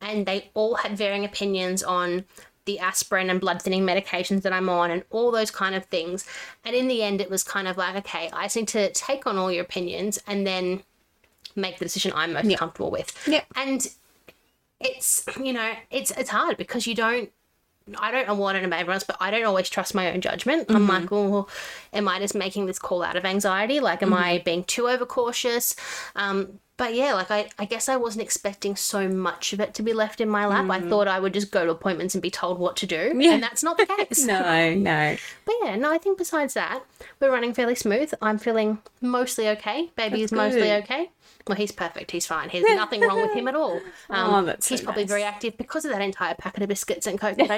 [0.00, 2.24] And they all had varying opinions on
[2.66, 6.26] the aspirin and blood thinning medications that I'm on and all those kind of things.
[6.64, 9.26] And in the end, it was kind of like, okay, I just need to take
[9.26, 10.82] on all your opinions and then
[11.56, 13.12] make the decision I'm most comfortable with.
[13.26, 13.46] Yep.
[13.56, 13.86] And
[14.80, 17.30] it's, you know, it's it's hard because you don't
[17.98, 20.20] I don't know what it about everyone else, but I don't always trust my own
[20.20, 20.66] judgment.
[20.70, 20.86] I'm Mm-hmm.
[20.86, 21.48] like, oh,
[21.92, 23.80] am I just making this call out of anxiety?
[23.80, 24.22] Like, am Mm-hmm.
[24.22, 25.74] I being too overcautious?
[26.14, 29.82] Um, but yeah, like I, I guess I wasn't expecting so much of it to
[29.82, 30.70] be left in my lap.
[30.70, 33.12] I thought I would just go to appointments and be told what to do.
[33.14, 33.34] Yeah.
[33.34, 34.24] and that's not the case.
[34.24, 35.14] No, no.
[35.44, 36.82] But yeah, no, I think besides that,
[37.20, 38.14] we're running fairly smooth.
[38.22, 39.90] I'm feeling mostly okay.
[39.94, 41.10] Baby is mostly okay.
[41.46, 42.12] Well, he's perfect.
[42.12, 42.48] He's fine.
[42.50, 43.78] There's nothing wrong with him at all.
[44.08, 45.10] Um, Oh, that's so he's probably nice.
[45.10, 47.50] very active because of that entire packet of biscuits and coke that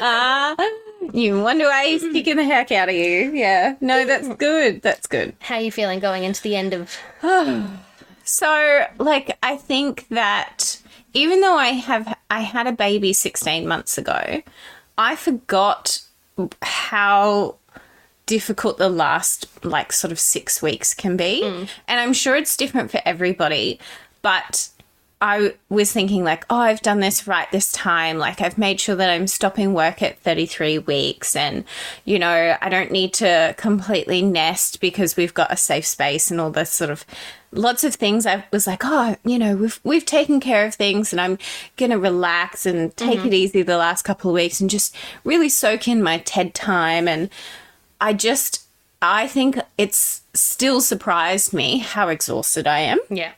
[0.00, 0.70] I.
[1.12, 3.32] You wonder why he's kicking the heck out of you.
[3.32, 3.76] Yeah.
[3.82, 4.80] No, that's good.
[4.80, 5.34] That's good.
[5.40, 6.96] How are you feeling going into the end of
[8.26, 10.82] So, like, I think that
[11.14, 14.42] even though I have I had a baby 16 months ago,
[14.98, 16.02] I forgot
[16.60, 17.54] how
[18.26, 21.42] difficult the last like sort of 6 weeks can be.
[21.44, 21.68] Mm.
[21.86, 23.78] And I'm sure it's different for everybody,
[24.22, 24.68] but
[25.26, 28.16] I was thinking like, oh, I've done this right this time.
[28.16, 31.64] Like I've made sure that I'm stopping work at 33 weeks and
[32.04, 36.40] you know, I don't need to completely nest because we've got a safe space and
[36.40, 37.04] all this sort of
[37.50, 41.12] lots of things I was like, oh, you know, we've we've taken care of things
[41.12, 41.38] and I'm
[41.76, 43.34] going to relax and take it mm-hmm.
[43.34, 47.30] easy the last couple of weeks and just really soak in my Ted time and
[48.00, 48.64] I just
[49.02, 53.00] I think it's still surprised me how exhausted I am.
[53.10, 53.32] Yeah.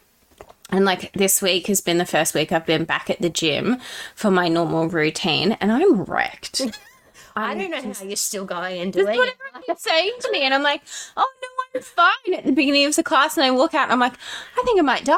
[0.70, 3.78] And like this week has been the first week I've been back at the gym
[4.14, 6.62] for my normal routine and I'm wrecked.
[7.36, 10.42] I don't know how you're still going and doing That's what everyone's saying to me.
[10.42, 10.82] And I'm like,
[11.16, 13.36] oh no, I'm fine at the beginning of the class.
[13.36, 14.14] And I walk out and I'm like,
[14.58, 15.14] I think I might die.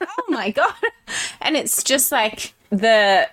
[0.00, 0.72] oh my God.
[1.40, 3.28] And it's just like the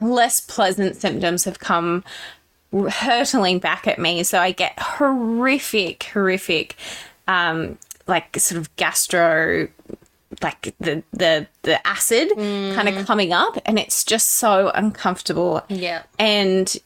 [0.00, 2.02] less pleasant symptoms have come
[2.72, 4.22] hurtling back at me.
[4.22, 6.76] So I get horrific, horrific,
[7.28, 9.68] um, like sort of gastro
[10.42, 13.06] like the the the acid kind of mm.
[13.06, 16.02] coming up and it's just so uncomfortable Yeah.
[16.18, 16.76] and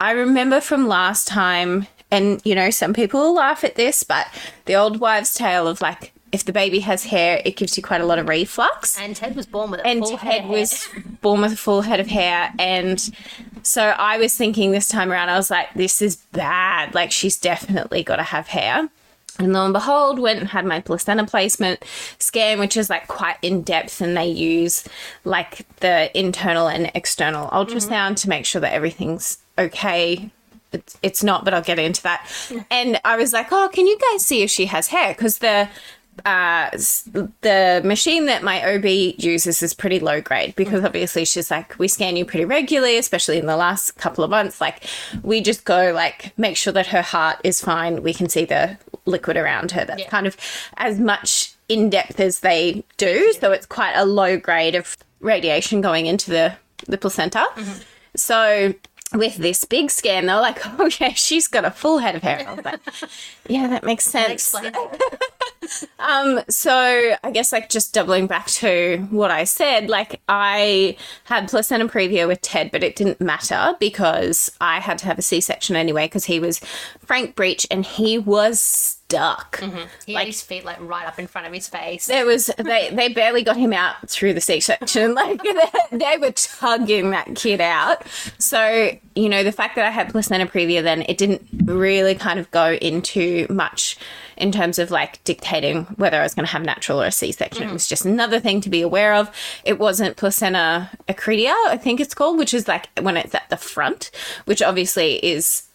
[0.00, 4.26] I remember from last time, and you know, some people will laugh at this, but
[4.66, 8.00] the old wives' tale of like, if the baby has hair, it gives you quite
[8.00, 8.98] a lot of reflux.
[8.98, 10.88] And Ted was born with a And full head And Ted was
[11.22, 12.52] born with a full head of hair.
[12.58, 13.10] And
[13.62, 16.94] so I was thinking this time around, I was like, this is bad.
[16.94, 18.90] Like, she's definitely got to have hair.
[19.38, 21.84] And lo and behold, went and had my placenta placement
[22.18, 24.88] scan, which is like quite in depth, and they use
[25.24, 30.30] like the internal and external ultrasound to make sure that everything's okay.
[30.72, 32.28] It's, it's not, but I'll get into that.
[32.70, 35.14] And I was like, oh, can you guys see if she has hair?
[35.14, 35.68] Because the
[36.24, 36.70] uh,
[37.42, 38.84] the machine that my OB
[39.22, 43.38] uses is pretty low grade because obviously she's like, we scan you pretty regularly, especially
[43.38, 44.60] in the last couple of months.
[44.60, 44.84] Like,
[45.22, 48.02] we just go, like, make sure that her heart is fine.
[48.02, 49.84] We can see the liquid around her.
[49.84, 50.08] That's Yeah.
[50.08, 50.36] kind of
[50.76, 53.32] as much in depth as they do.
[53.40, 56.54] So it's quite a low grade of radiation going into the,
[56.86, 57.44] the placenta.
[58.14, 58.74] So
[59.14, 62.22] with this big scan, they were like, oh, yeah, she's got a full head of
[62.22, 62.44] hair.
[62.46, 62.80] I was like,
[63.48, 64.54] yeah, that makes sense.
[65.98, 71.48] Um, so I guess like just doubling back to what I said, like I had
[71.48, 75.74] placenta previa with Ted, but it didn't matter because I had to have a C-section
[75.74, 76.60] anyway because he was
[77.00, 79.58] frank breech and he was stuck.
[79.58, 79.86] Mm-hmm.
[80.04, 82.06] He had his feet like right up in front of his face.
[82.06, 85.16] There was they they barely got him out through the C-section.
[85.26, 88.06] Like they, they were tugging that kid out.
[88.38, 92.38] So you know the fact that I had placenta previa, then it didn't really kind
[92.38, 93.96] of go into much
[94.36, 97.62] in terms of like dictating whether I was going to have natural or a C-section.
[97.62, 97.74] It mm-hmm.
[97.74, 99.30] was just another thing to be aware of.
[99.64, 103.56] It wasn't placenta accreta, I think it's called, which is like when it's at the
[103.56, 104.10] front,
[104.44, 105.66] which obviously is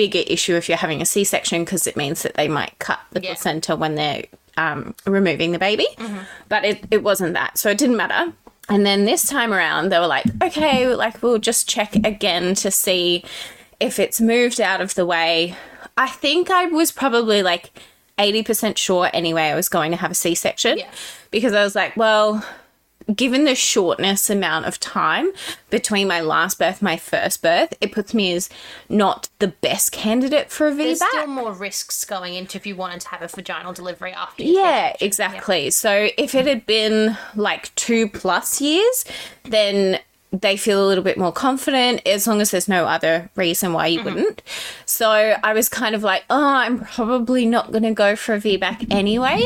[0.00, 3.20] bigger issue if you're having a C-section because it means that they might cut the
[3.22, 3.30] Yeah.
[3.34, 4.24] placenta when they're
[4.56, 5.86] um, removing the baby.
[6.48, 7.58] But it, it wasn't that.
[7.58, 8.32] So it didn't matter.
[8.68, 12.70] And then this time around, they were like, okay, like we'll just check again to
[12.70, 13.24] see
[13.80, 15.54] if it's moved out of the way.
[15.96, 17.70] I think I was probably like
[18.18, 20.90] 80% sure anyway I was going to have a C section Yeah.
[21.30, 22.44] because I was like, well,
[23.14, 25.30] given the shortness amount of time
[25.70, 28.48] between my last birth and my first birth, it puts me as
[28.88, 30.76] not the best candidate for a VBAC.
[30.76, 34.42] There's still more risks going into if you wanted to have a vaginal delivery after.
[34.42, 35.70] Yeah, exactly.
[35.70, 39.04] So if it had been like two plus years,
[39.44, 40.00] then
[40.32, 43.88] they feel a little bit more confident as long as there's no other reason why
[43.88, 44.42] you wouldn't.
[44.86, 48.38] So I was kind of like, oh, I'm probably not going to go for a
[48.38, 49.42] VBAC anyway.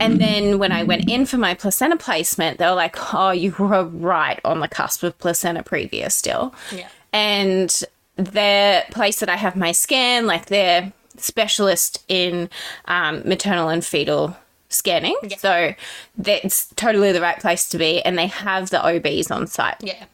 [0.00, 3.54] And then when I went in for my placenta placement, they were like, oh, you
[3.58, 6.52] were right on the cusp of placenta previa still.
[6.72, 6.88] Yeah.
[7.12, 7.82] And
[8.16, 12.50] the place that I have my scan, like they're specialist in
[12.86, 14.36] um, maternal and fetal
[14.68, 15.16] scanning.
[15.38, 15.74] So
[16.18, 18.02] that's totally the right place to be.
[18.02, 19.76] And they have the OBs on site.
[19.80, 20.04] Yeah.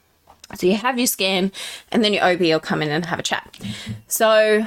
[0.56, 1.52] So you have your scan,
[1.90, 3.58] and then your OB will come in and have a chat.
[4.08, 4.66] So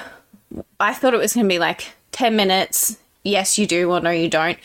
[0.79, 2.97] I thought it was going to be like 10 minutes.
[3.23, 4.57] Yes, you do, or no, you don't.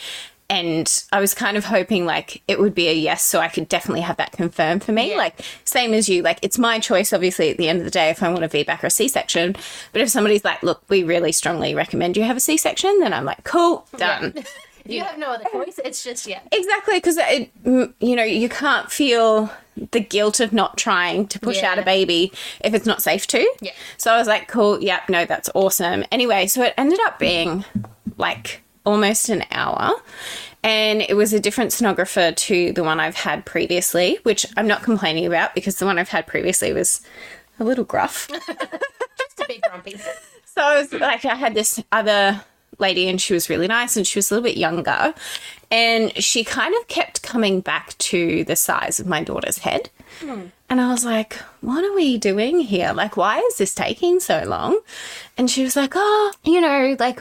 [0.51, 3.69] And I was kind of hoping like it would be a yes, so I could
[3.69, 5.11] definitely have that confirmed for me.
[5.11, 5.19] Yeah.
[5.19, 8.09] Like, same as you, like, it's my choice, obviously, at the end of the day,
[8.09, 9.55] if I want a VBAC or a C section.
[9.93, 13.13] But if somebody's like, look, we really strongly recommend you have a C section, then
[13.13, 14.35] I'm like, cool, done.
[14.89, 15.79] You have no other choice.
[15.85, 16.41] It's just yeah.
[16.51, 17.51] Exactly, because it,
[18.01, 19.51] you know, you can't feel
[19.93, 22.33] the guilt of not trying to push out a baby
[22.65, 23.49] if it's not safe to.
[23.61, 23.73] Yeah.
[23.97, 26.05] So I was like, cool, yep, no, that's awesome.
[26.11, 27.65] Anyway, so it ended up being
[28.17, 29.93] like almost an hour.
[30.65, 34.83] And it was a different sonographer to the one I've had previously, which I'm not
[34.83, 37.01] complaining about because the one I've had previously was
[37.61, 38.29] a little gruff.
[38.29, 39.97] Just a bit grumpy.
[40.45, 42.43] So I was like, I had this other
[42.79, 45.15] lady and she was really nice and she was a little bit younger.
[45.71, 49.91] And she kind of kept coming back to the size of my daughter's head.
[50.21, 50.47] Hmm.
[50.71, 52.93] And I was like, what are we doing here?
[52.93, 54.81] Like, why is this taking so long?
[55.37, 57.21] And she was like, oh, you know, like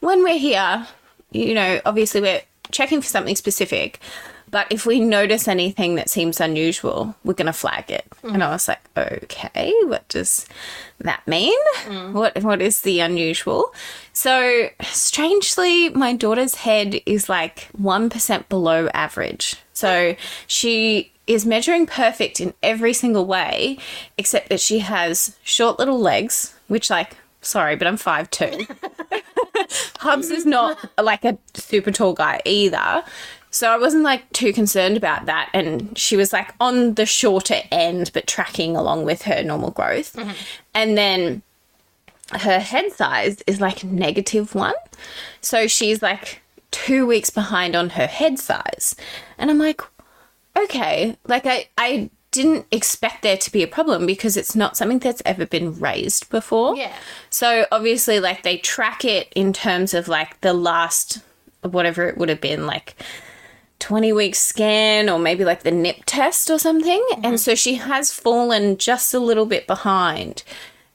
[0.00, 0.86] when we're here,
[1.30, 4.00] you know, obviously we're checking for something specific.
[4.50, 8.04] But if we notice anything that seems unusual, we're going to flag it.
[8.22, 10.46] And I was like, okay, what does
[10.98, 11.58] that mean?
[11.84, 12.12] Mm.
[12.12, 13.72] What what is the unusual?
[14.12, 19.56] So, strangely, my daughter's head is like 1% below average.
[19.72, 23.78] So, she is measuring perfect in every single way
[24.18, 28.76] except that she has short little legs, which like sorry, but I'm five 5'2.
[29.98, 33.04] Hubs is not like a super tall guy either.
[33.50, 35.50] So I wasn't like too concerned about that.
[35.52, 40.14] And she was like on the shorter end, but tracking along with her normal growth.
[40.14, 40.30] Mm-hmm.
[40.74, 41.42] And then
[42.32, 44.74] her head size is like negative one.
[45.40, 48.94] So she's like two weeks behind on her head size.
[49.36, 49.80] And I'm like,
[50.56, 55.00] okay, like I, I didn't expect there to be a problem because it's not something
[55.00, 56.76] that's ever been raised before.
[56.76, 56.94] Yeah.
[57.28, 61.20] So obviously, like they track it in terms of like the last,
[61.62, 62.94] whatever it would have been, like
[63.80, 67.04] 20 week scan or maybe like the nip test or something.
[67.12, 67.24] Mm-hmm.
[67.24, 70.42] And so she has fallen just a little bit behind.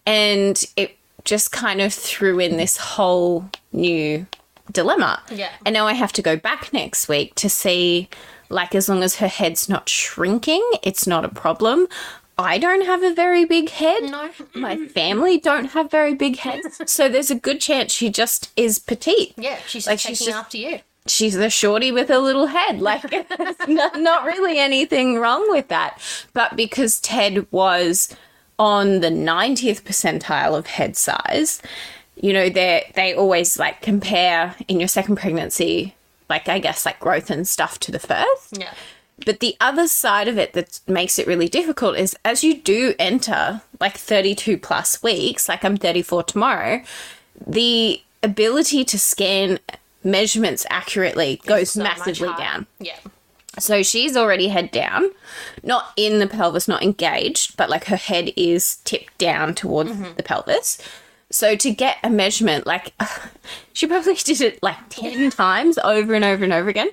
[0.05, 4.25] And it just kind of threw in this whole new
[4.71, 5.21] dilemma.
[5.31, 5.49] Yeah.
[5.65, 8.07] And now I have to go back next week to see,
[8.49, 11.87] like, as long as her head's not shrinking, it's not a problem.
[12.37, 14.03] I don't have a very big head.
[14.03, 14.29] No.
[14.53, 16.81] My family don't have very big heads.
[16.85, 19.33] So there's a good chance she just is petite.
[19.37, 20.79] Yeah, she's Like, taking she's just- after you.
[21.07, 22.81] She's a shorty with a little head.
[22.81, 23.03] Like,
[23.67, 25.99] not, not really anything wrong with that.
[26.33, 28.15] But because Ted was
[28.57, 31.61] on the 90th percentile of head size,
[32.15, 35.95] you know, they they always like compare in your second pregnancy,
[36.29, 38.57] like I guess like growth and stuff to the first.
[38.57, 38.73] Yeah.
[39.25, 42.93] But the other side of it that makes it really difficult is as you do
[42.99, 46.81] enter like 32 plus weeks, like I'm 34 tomorrow,
[47.45, 49.59] the ability to scan
[50.05, 52.67] measurements accurately goes So massively down.
[52.79, 52.97] Yeah.
[53.59, 55.09] So she's already head down,
[55.63, 60.23] not in the pelvis, not engaged, but like her head is tipped down towards the
[60.23, 60.77] pelvis.
[61.35, 62.93] So to get a measurement, like
[63.73, 66.87] she probably did it like 10 times over and over and over again.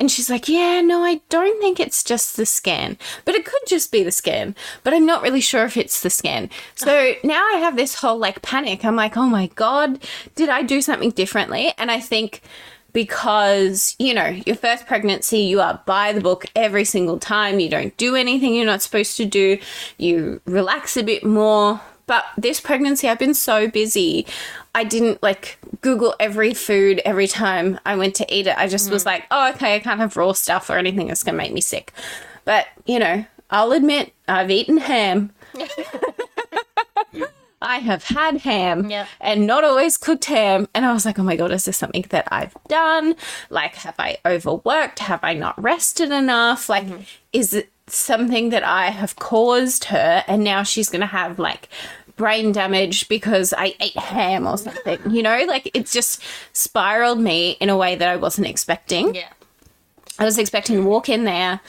[0.00, 3.60] And she's like, Yeah, no, I don't think it's just the scan, but it could
[3.66, 6.48] just be the scan, but I'm not really sure if it's the scan.
[6.74, 8.82] So now I have this whole like panic.
[8.82, 10.02] I'm like, Oh my God,
[10.36, 11.74] did I do something differently?
[11.76, 12.40] And I think
[12.94, 17.70] because you know your first pregnancy you are by the book every single time you
[17.70, 19.58] don't do anything you're not supposed to do
[19.96, 21.80] you relax a bit more
[22.12, 24.26] but this pregnancy i've been so busy
[24.74, 28.90] i didn't like google every food every time i went to eat it i just
[28.90, 29.06] was mm.
[29.06, 31.60] like oh okay i can't have raw stuff or anything that's going to make me
[31.62, 31.90] sick
[32.44, 35.32] but you know i'll admit i've eaten ham
[37.64, 39.06] I have had ham Yep.
[39.20, 40.66] and not always cooked ham.
[40.74, 43.14] And I was like, oh my God, is this something that I've done?
[43.50, 44.98] Like, have I overworked?
[44.98, 46.68] Have I not rested enough?
[46.68, 47.02] Like, mm-hmm.
[47.32, 50.24] is it something that I have caused her?
[50.26, 51.68] And now she's going to have like
[52.16, 55.44] brain damage because I ate ham or something, you know?
[55.46, 59.14] Like, it's just spiraled me in a way that I wasn't expecting.
[59.14, 59.28] Yeah.
[60.18, 61.60] I was expecting to walk in there.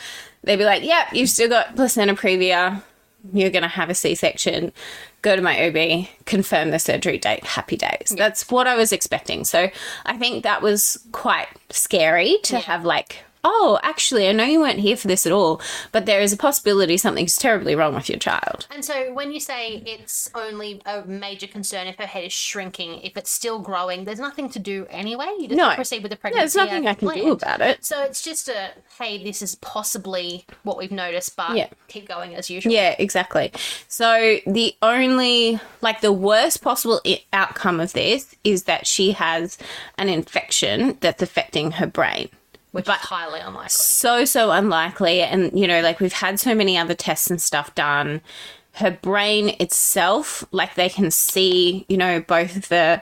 [0.43, 2.83] They'd be like, yep, you've still got placenta previa.
[3.31, 4.73] You're going to have a C section.
[5.21, 7.45] Go to my OB, confirm the surgery date.
[7.45, 8.13] Happy days.
[8.17, 9.45] That's what I was expecting.
[9.45, 9.69] So
[10.05, 14.79] I think that was quite scary to have, like, oh, actually, I know you weren't
[14.79, 18.19] here for this at all, but there is a possibility something's terribly wrong with your
[18.19, 18.67] child.
[18.71, 23.01] And so when you say it's only a major concern if her head is shrinking,
[23.01, 25.27] if it's still growing, there's nothing to do anyway.
[25.39, 25.75] You just No.
[25.75, 26.57] proceed with the pregnancy.
[26.57, 27.83] Yeah, there's nothing I can do about it.
[27.83, 31.67] So it's just a hey, this is possibly what we've noticed, but Yeah.
[31.87, 32.71] keep going as usual.
[32.71, 33.51] Yeah, exactly.
[33.87, 39.57] So the only, like, the worst possible I- outcome of this is that she has
[39.97, 42.29] an infection that's affecting her brain.
[42.73, 43.69] Which is highly unlikely.
[43.69, 45.21] So, so unlikely.
[45.21, 48.19] And, you know, like, we've had so many other tests and stuff done.
[48.73, 53.01] Her brain itself, like, they can see, you know, both the,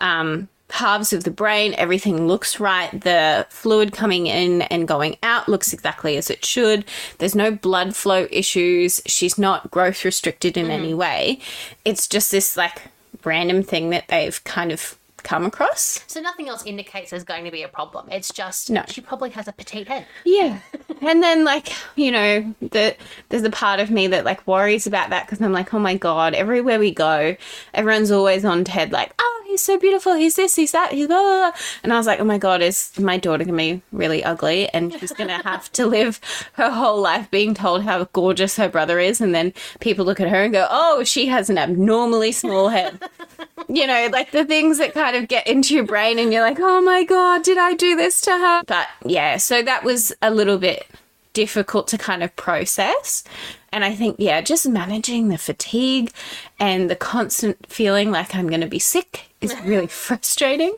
[0.00, 2.90] um, halves of the brain, everything looks right.
[3.02, 6.84] The fluid coming in and going out looks exactly as it should.
[7.18, 9.00] There's no blood flow issues.
[9.06, 11.40] She's not growth restricted in any way.
[11.84, 12.82] It's just this like
[13.22, 16.04] random thing that they've kind of come across.
[16.06, 18.08] So nothing else indicates there's going to be a problem.
[18.10, 18.84] It's just No.
[18.88, 20.06] she probably has a petite head.
[20.24, 20.58] Yeah.
[21.00, 22.96] And then like, you know, the
[23.28, 25.96] there's a part of me that like worries about that because I'm like, oh my
[25.96, 27.36] god, everywhere we go,
[27.74, 31.20] everyone's always on Ted like, oh, he's so beautiful, he's this, he's that, he's blah,
[31.20, 31.60] blah, blah.
[31.82, 34.92] And I was like, oh my god, is my daughter gonna be really ugly and
[34.98, 36.20] she's gonna have to live
[36.54, 40.28] her whole life being told how gorgeous her brother is and then people look at
[40.28, 42.98] her and go, oh, she has an abnormally small head.
[43.68, 46.58] you know, like the things that kind of get into your brain and you're like,
[46.60, 48.62] oh my God, did I do this to her?
[48.66, 50.86] But yeah, so that was a little bit
[51.32, 53.24] difficult to kind of process.
[53.72, 56.12] And I think, yeah, just managing the fatigue
[56.58, 60.76] and the constant feeling like I'm going to be sick is really frustrating.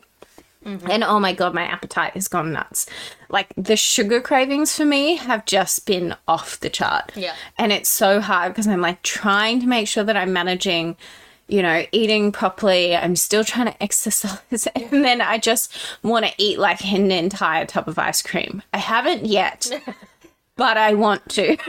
[0.65, 0.89] Mm-hmm.
[0.89, 2.87] And oh my God, my appetite has gone nuts.
[3.29, 7.11] Like the sugar cravings for me have just been off the chart.
[7.15, 7.35] Yeah.
[7.57, 10.97] And it's so hard because I'm like trying to make sure that I'm managing,
[11.47, 12.95] you know, eating properly.
[12.95, 14.67] I'm still trying to exercise.
[14.75, 18.63] And then I just want to eat like an entire tub of ice cream.
[18.73, 19.69] I haven't yet,
[20.55, 21.57] but I want to.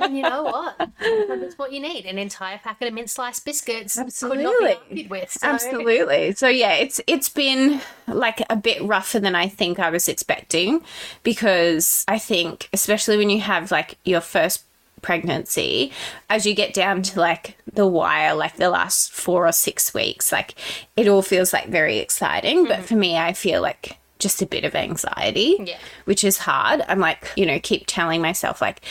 [0.00, 0.76] And you know what?
[0.78, 2.06] That's what you need.
[2.06, 5.06] An entire packet of mint sliced biscuits Absolutely.
[5.08, 5.30] with.
[5.30, 5.46] So.
[5.46, 6.32] Absolutely.
[6.32, 10.82] So yeah, it's it's been like a bit rougher than I think I was expecting
[11.22, 14.64] because I think especially when you have like your first
[15.02, 15.92] pregnancy
[16.28, 20.32] as you get down to like the wire like the last 4 or 6 weeks
[20.32, 20.54] like
[20.96, 22.84] it all feels like very exciting but mm-hmm.
[22.84, 25.78] for me I feel like just a bit of anxiety Yeah.
[26.04, 28.82] which is hard I'm like you know keep telling myself like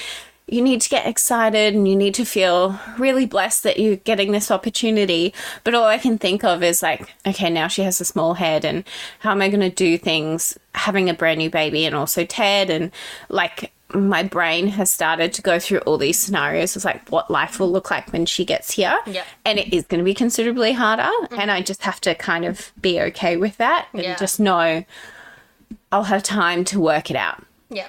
[0.52, 4.32] you need to get excited and you need to feel really blessed that you're getting
[4.32, 5.34] this opportunity.
[5.64, 8.66] But all I can think of is like, okay, now she has a small head,
[8.66, 8.84] and
[9.20, 12.70] how am I going to do things having a brand new baby and also Ted?
[12.70, 12.92] And
[13.30, 17.60] like, my brain has started to go through all these scenarios of like what life
[17.60, 18.98] will look like when she gets here.
[19.08, 19.24] Yeah.
[19.46, 21.04] And it is going to be considerably harder.
[21.04, 21.40] Mm-hmm.
[21.40, 24.16] And I just have to kind of be okay with that and Yeah.
[24.16, 24.84] just know
[25.92, 27.88] I'll have time to work it out Yeah.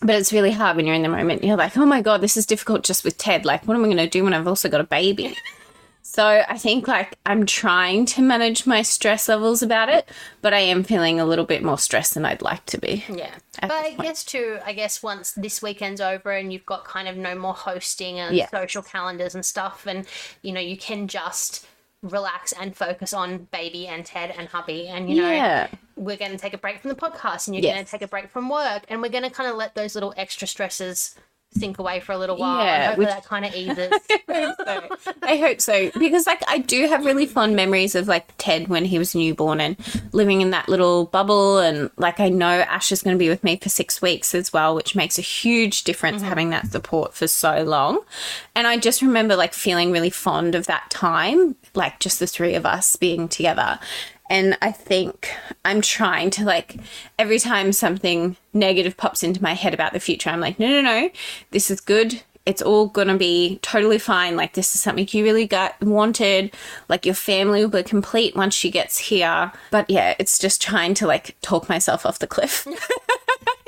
[0.00, 1.44] but it's really hard when you're in the moment.
[1.44, 3.44] You're like, oh my God, this is difficult just with Ted.
[3.44, 5.36] Like, what am I going to do when I've also got a baby?
[6.08, 10.08] So I think like I'm trying to manage my stress levels about it,
[10.40, 13.04] but I am feeling a little bit more stressed than I'd like to be.
[13.08, 13.34] Yeah.
[13.60, 14.02] But I point.
[14.02, 17.54] guess too, I guess once this weekend's over and you've got kind of no more
[17.54, 18.48] hosting and Yeah.
[18.50, 20.06] social calendars and stuff, and
[20.42, 21.66] you know, you can just
[22.02, 25.66] relax and focus on baby and Ted and hubby and you know Yeah.
[25.96, 27.74] we're going to take a break from the podcast and you're Yes.
[27.74, 29.94] going to take a break from work and we're going to kind of let those
[29.94, 31.16] little extra stresses
[31.52, 33.92] sink away for a little while Yeah, hopefully which- that kind of eases
[35.22, 38.84] I hope so because like I do have really fond memories of like Ted when
[38.84, 39.76] he was newborn and
[40.12, 43.42] living in that little bubble and like I know Ash is going to be with
[43.42, 46.28] me for 6 weeks as well which makes a huge difference mm-hmm.
[46.28, 48.00] having that support for so long.
[48.54, 52.54] And I just remember like feeling really fond of that time like just the three
[52.54, 53.78] of us being together.
[54.28, 55.30] And I think
[55.64, 56.76] I'm trying to like
[57.18, 60.80] every time something negative pops into my head about the future, I'm like, no, no,
[60.82, 61.10] no,
[61.50, 64.36] this is good it's all gonna be totally fine.
[64.36, 66.54] Like this is something you really got wanted.
[66.88, 69.50] Like your family will be complete once she gets here.
[69.72, 72.64] But yeah, it's just trying to like talk myself off the cliff.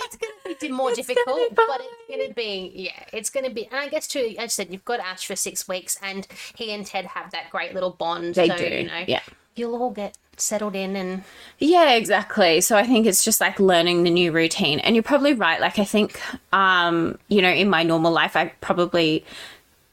[0.09, 3.45] it's going to be more difficult, be but it's going to be, yeah, it's going
[3.45, 3.67] to be.
[3.67, 6.73] And I guess, too, as I said, you've got Ash for six weeks, and he
[6.73, 8.35] and Ted have that great little bond.
[8.35, 9.21] They so, do, you know, yeah.
[9.55, 11.25] you'll all get settled in and
[11.59, 12.61] yeah, exactly.
[12.61, 14.79] So I think it's just like learning the new routine.
[14.81, 15.61] And you're probably right.
[15.61, 16.21] Like I think
[16.53, 19.25] um, you know, in my normal life I probably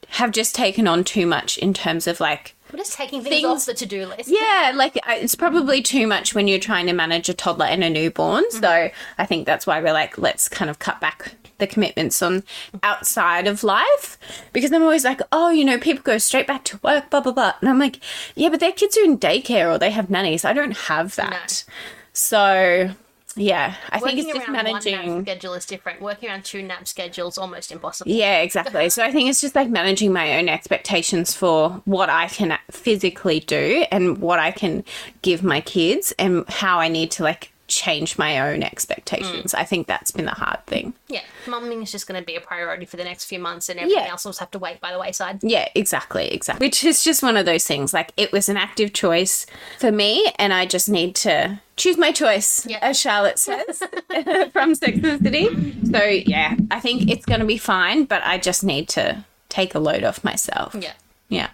[0.08, 3.46] have just taken on too much in terms of like we're just taking things, Things-
[3.46, 4.28] off the to do list.
[4.28, 7.82] Yeah, like I- it's probably too much when you're trying to manage a toddler and
[7.84, 8.50] a newborn.
[8.50, 12.42] So I think that's why we're like, let's kind of cut back the commitments on
[12.82, 14.18] outside of life
[14.52, 17.32] because I'm always like, oh, you know, people go straight back to work, blah blah
[17.32, 18.00] blah, and I'm like,
[18.34, 20.44] yeah, but their kids are in daycare or they have nannies.
[20.44, 21.64] I don't have that.
[22.12, 22.90] So
[23.36, 25.16] yeah, I think it's just one managing.
[25.16, 26.00] nap schedule is different.
[26.00, 28.10] Working around two nap schedules almost impossible.
[28.10, 28.88] Yeah, exactly.
[28.88, 33.40] So I think it's just like managing my own expectations for what I can physically
[33.40, 34.84] do and what I can
[35.20, 39.52] give my kids and how I need to like change my own expectations.
[39.52, 39.58] Mm.
[39.58, 40.94] I think that's been the hard thing.
[41.08, 43.78] Yeah, mumming is just going to be a priority for the next few months, and
[43.80, 44.10] everything Yeah.
[44.10, 45.40] else will have to wait by the wayside.
[45.42, 46.66] Yeah, exactly, exactly.
[46.66, 47.92] Which is just one of those things.
[47.92, 49.46] Like it was an active choice
[49.78, 52.78] for me, and I just need to choose my choice, Yeah.
[52.82, 53.82] as Charlotte says
[54.52, 55.48] from Sex and City.
[55.90, 59.74] So yeah, I think it's going to be fine, but I just need to take
[59.74, 60.74] a load off myself.
[60.78, 60.92] Yeah.
[61.28, 61.48] Yeah.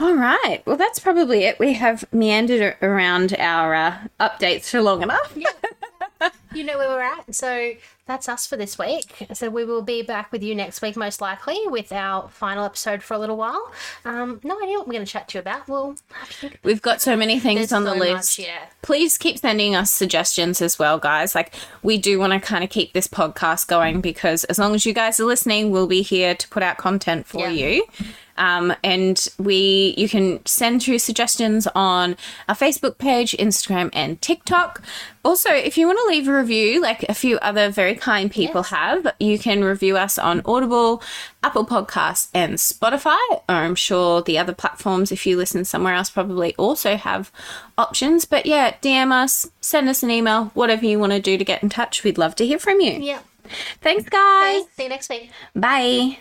[0.00, 0.62] All right.
[0.64, 1.58] Well, that's probably it.
[1.58, 5.36] We have meandered around our uh, updates for long enough.
[6.54, 7.34] you know where we're at.
[7.34, 7.72] So
[8.06, 9.28] that's us for this week.
[9.34, 13.02] So we will be back with you next week, most likely, with our final episode
[13.02, 13.72] for a little while.
[14.06, 15.68] Um, no idea what we're going to chat to you about.
[15.68, 16.60] We'll have to think.
[16.62, 18.38] We've got so many things There's on the so list.
[18.38, 18.66] much, yeah.
[18.82, 21.34] Please keep sending us suggestions as well, guys.
[21.34, 24.84] Like, we do want to kind of keep this podcast going because as long as
[24.86, 27.68] you guys are listening, we'll be here to put out content for Yeah.
[27.68, 27.84] you.
[28.40, 32.16] Um, and we, you can send through suggestions on
[32.48, 34.82] our Facebook page, Instagram, and TikTok.
[35.22, 38.62] Also, if you want to leave a review, like a few other very kind people
[38.64, 41.02] have, you can review us on Audible,
[41.42, 43.18] Apple Podcasts, and Spotify.
[43.30, 47.30] Or I'm sure the other platforms, if you listen somewhere else, probably also have
[47.76, 48.24] options.
[48.24, 51.62] But yeah, DM us, send us an email, whatever you want to do to get
[51.62, 52.02] in touch.
[52.02, 52.92] We'd love to hear from you.
[52.92, 53.20] Yeah.
[53.82, 54.64] Thanks, guys.
[54.76, 55.30] See you next week.
[55.54, 56.18] Bye.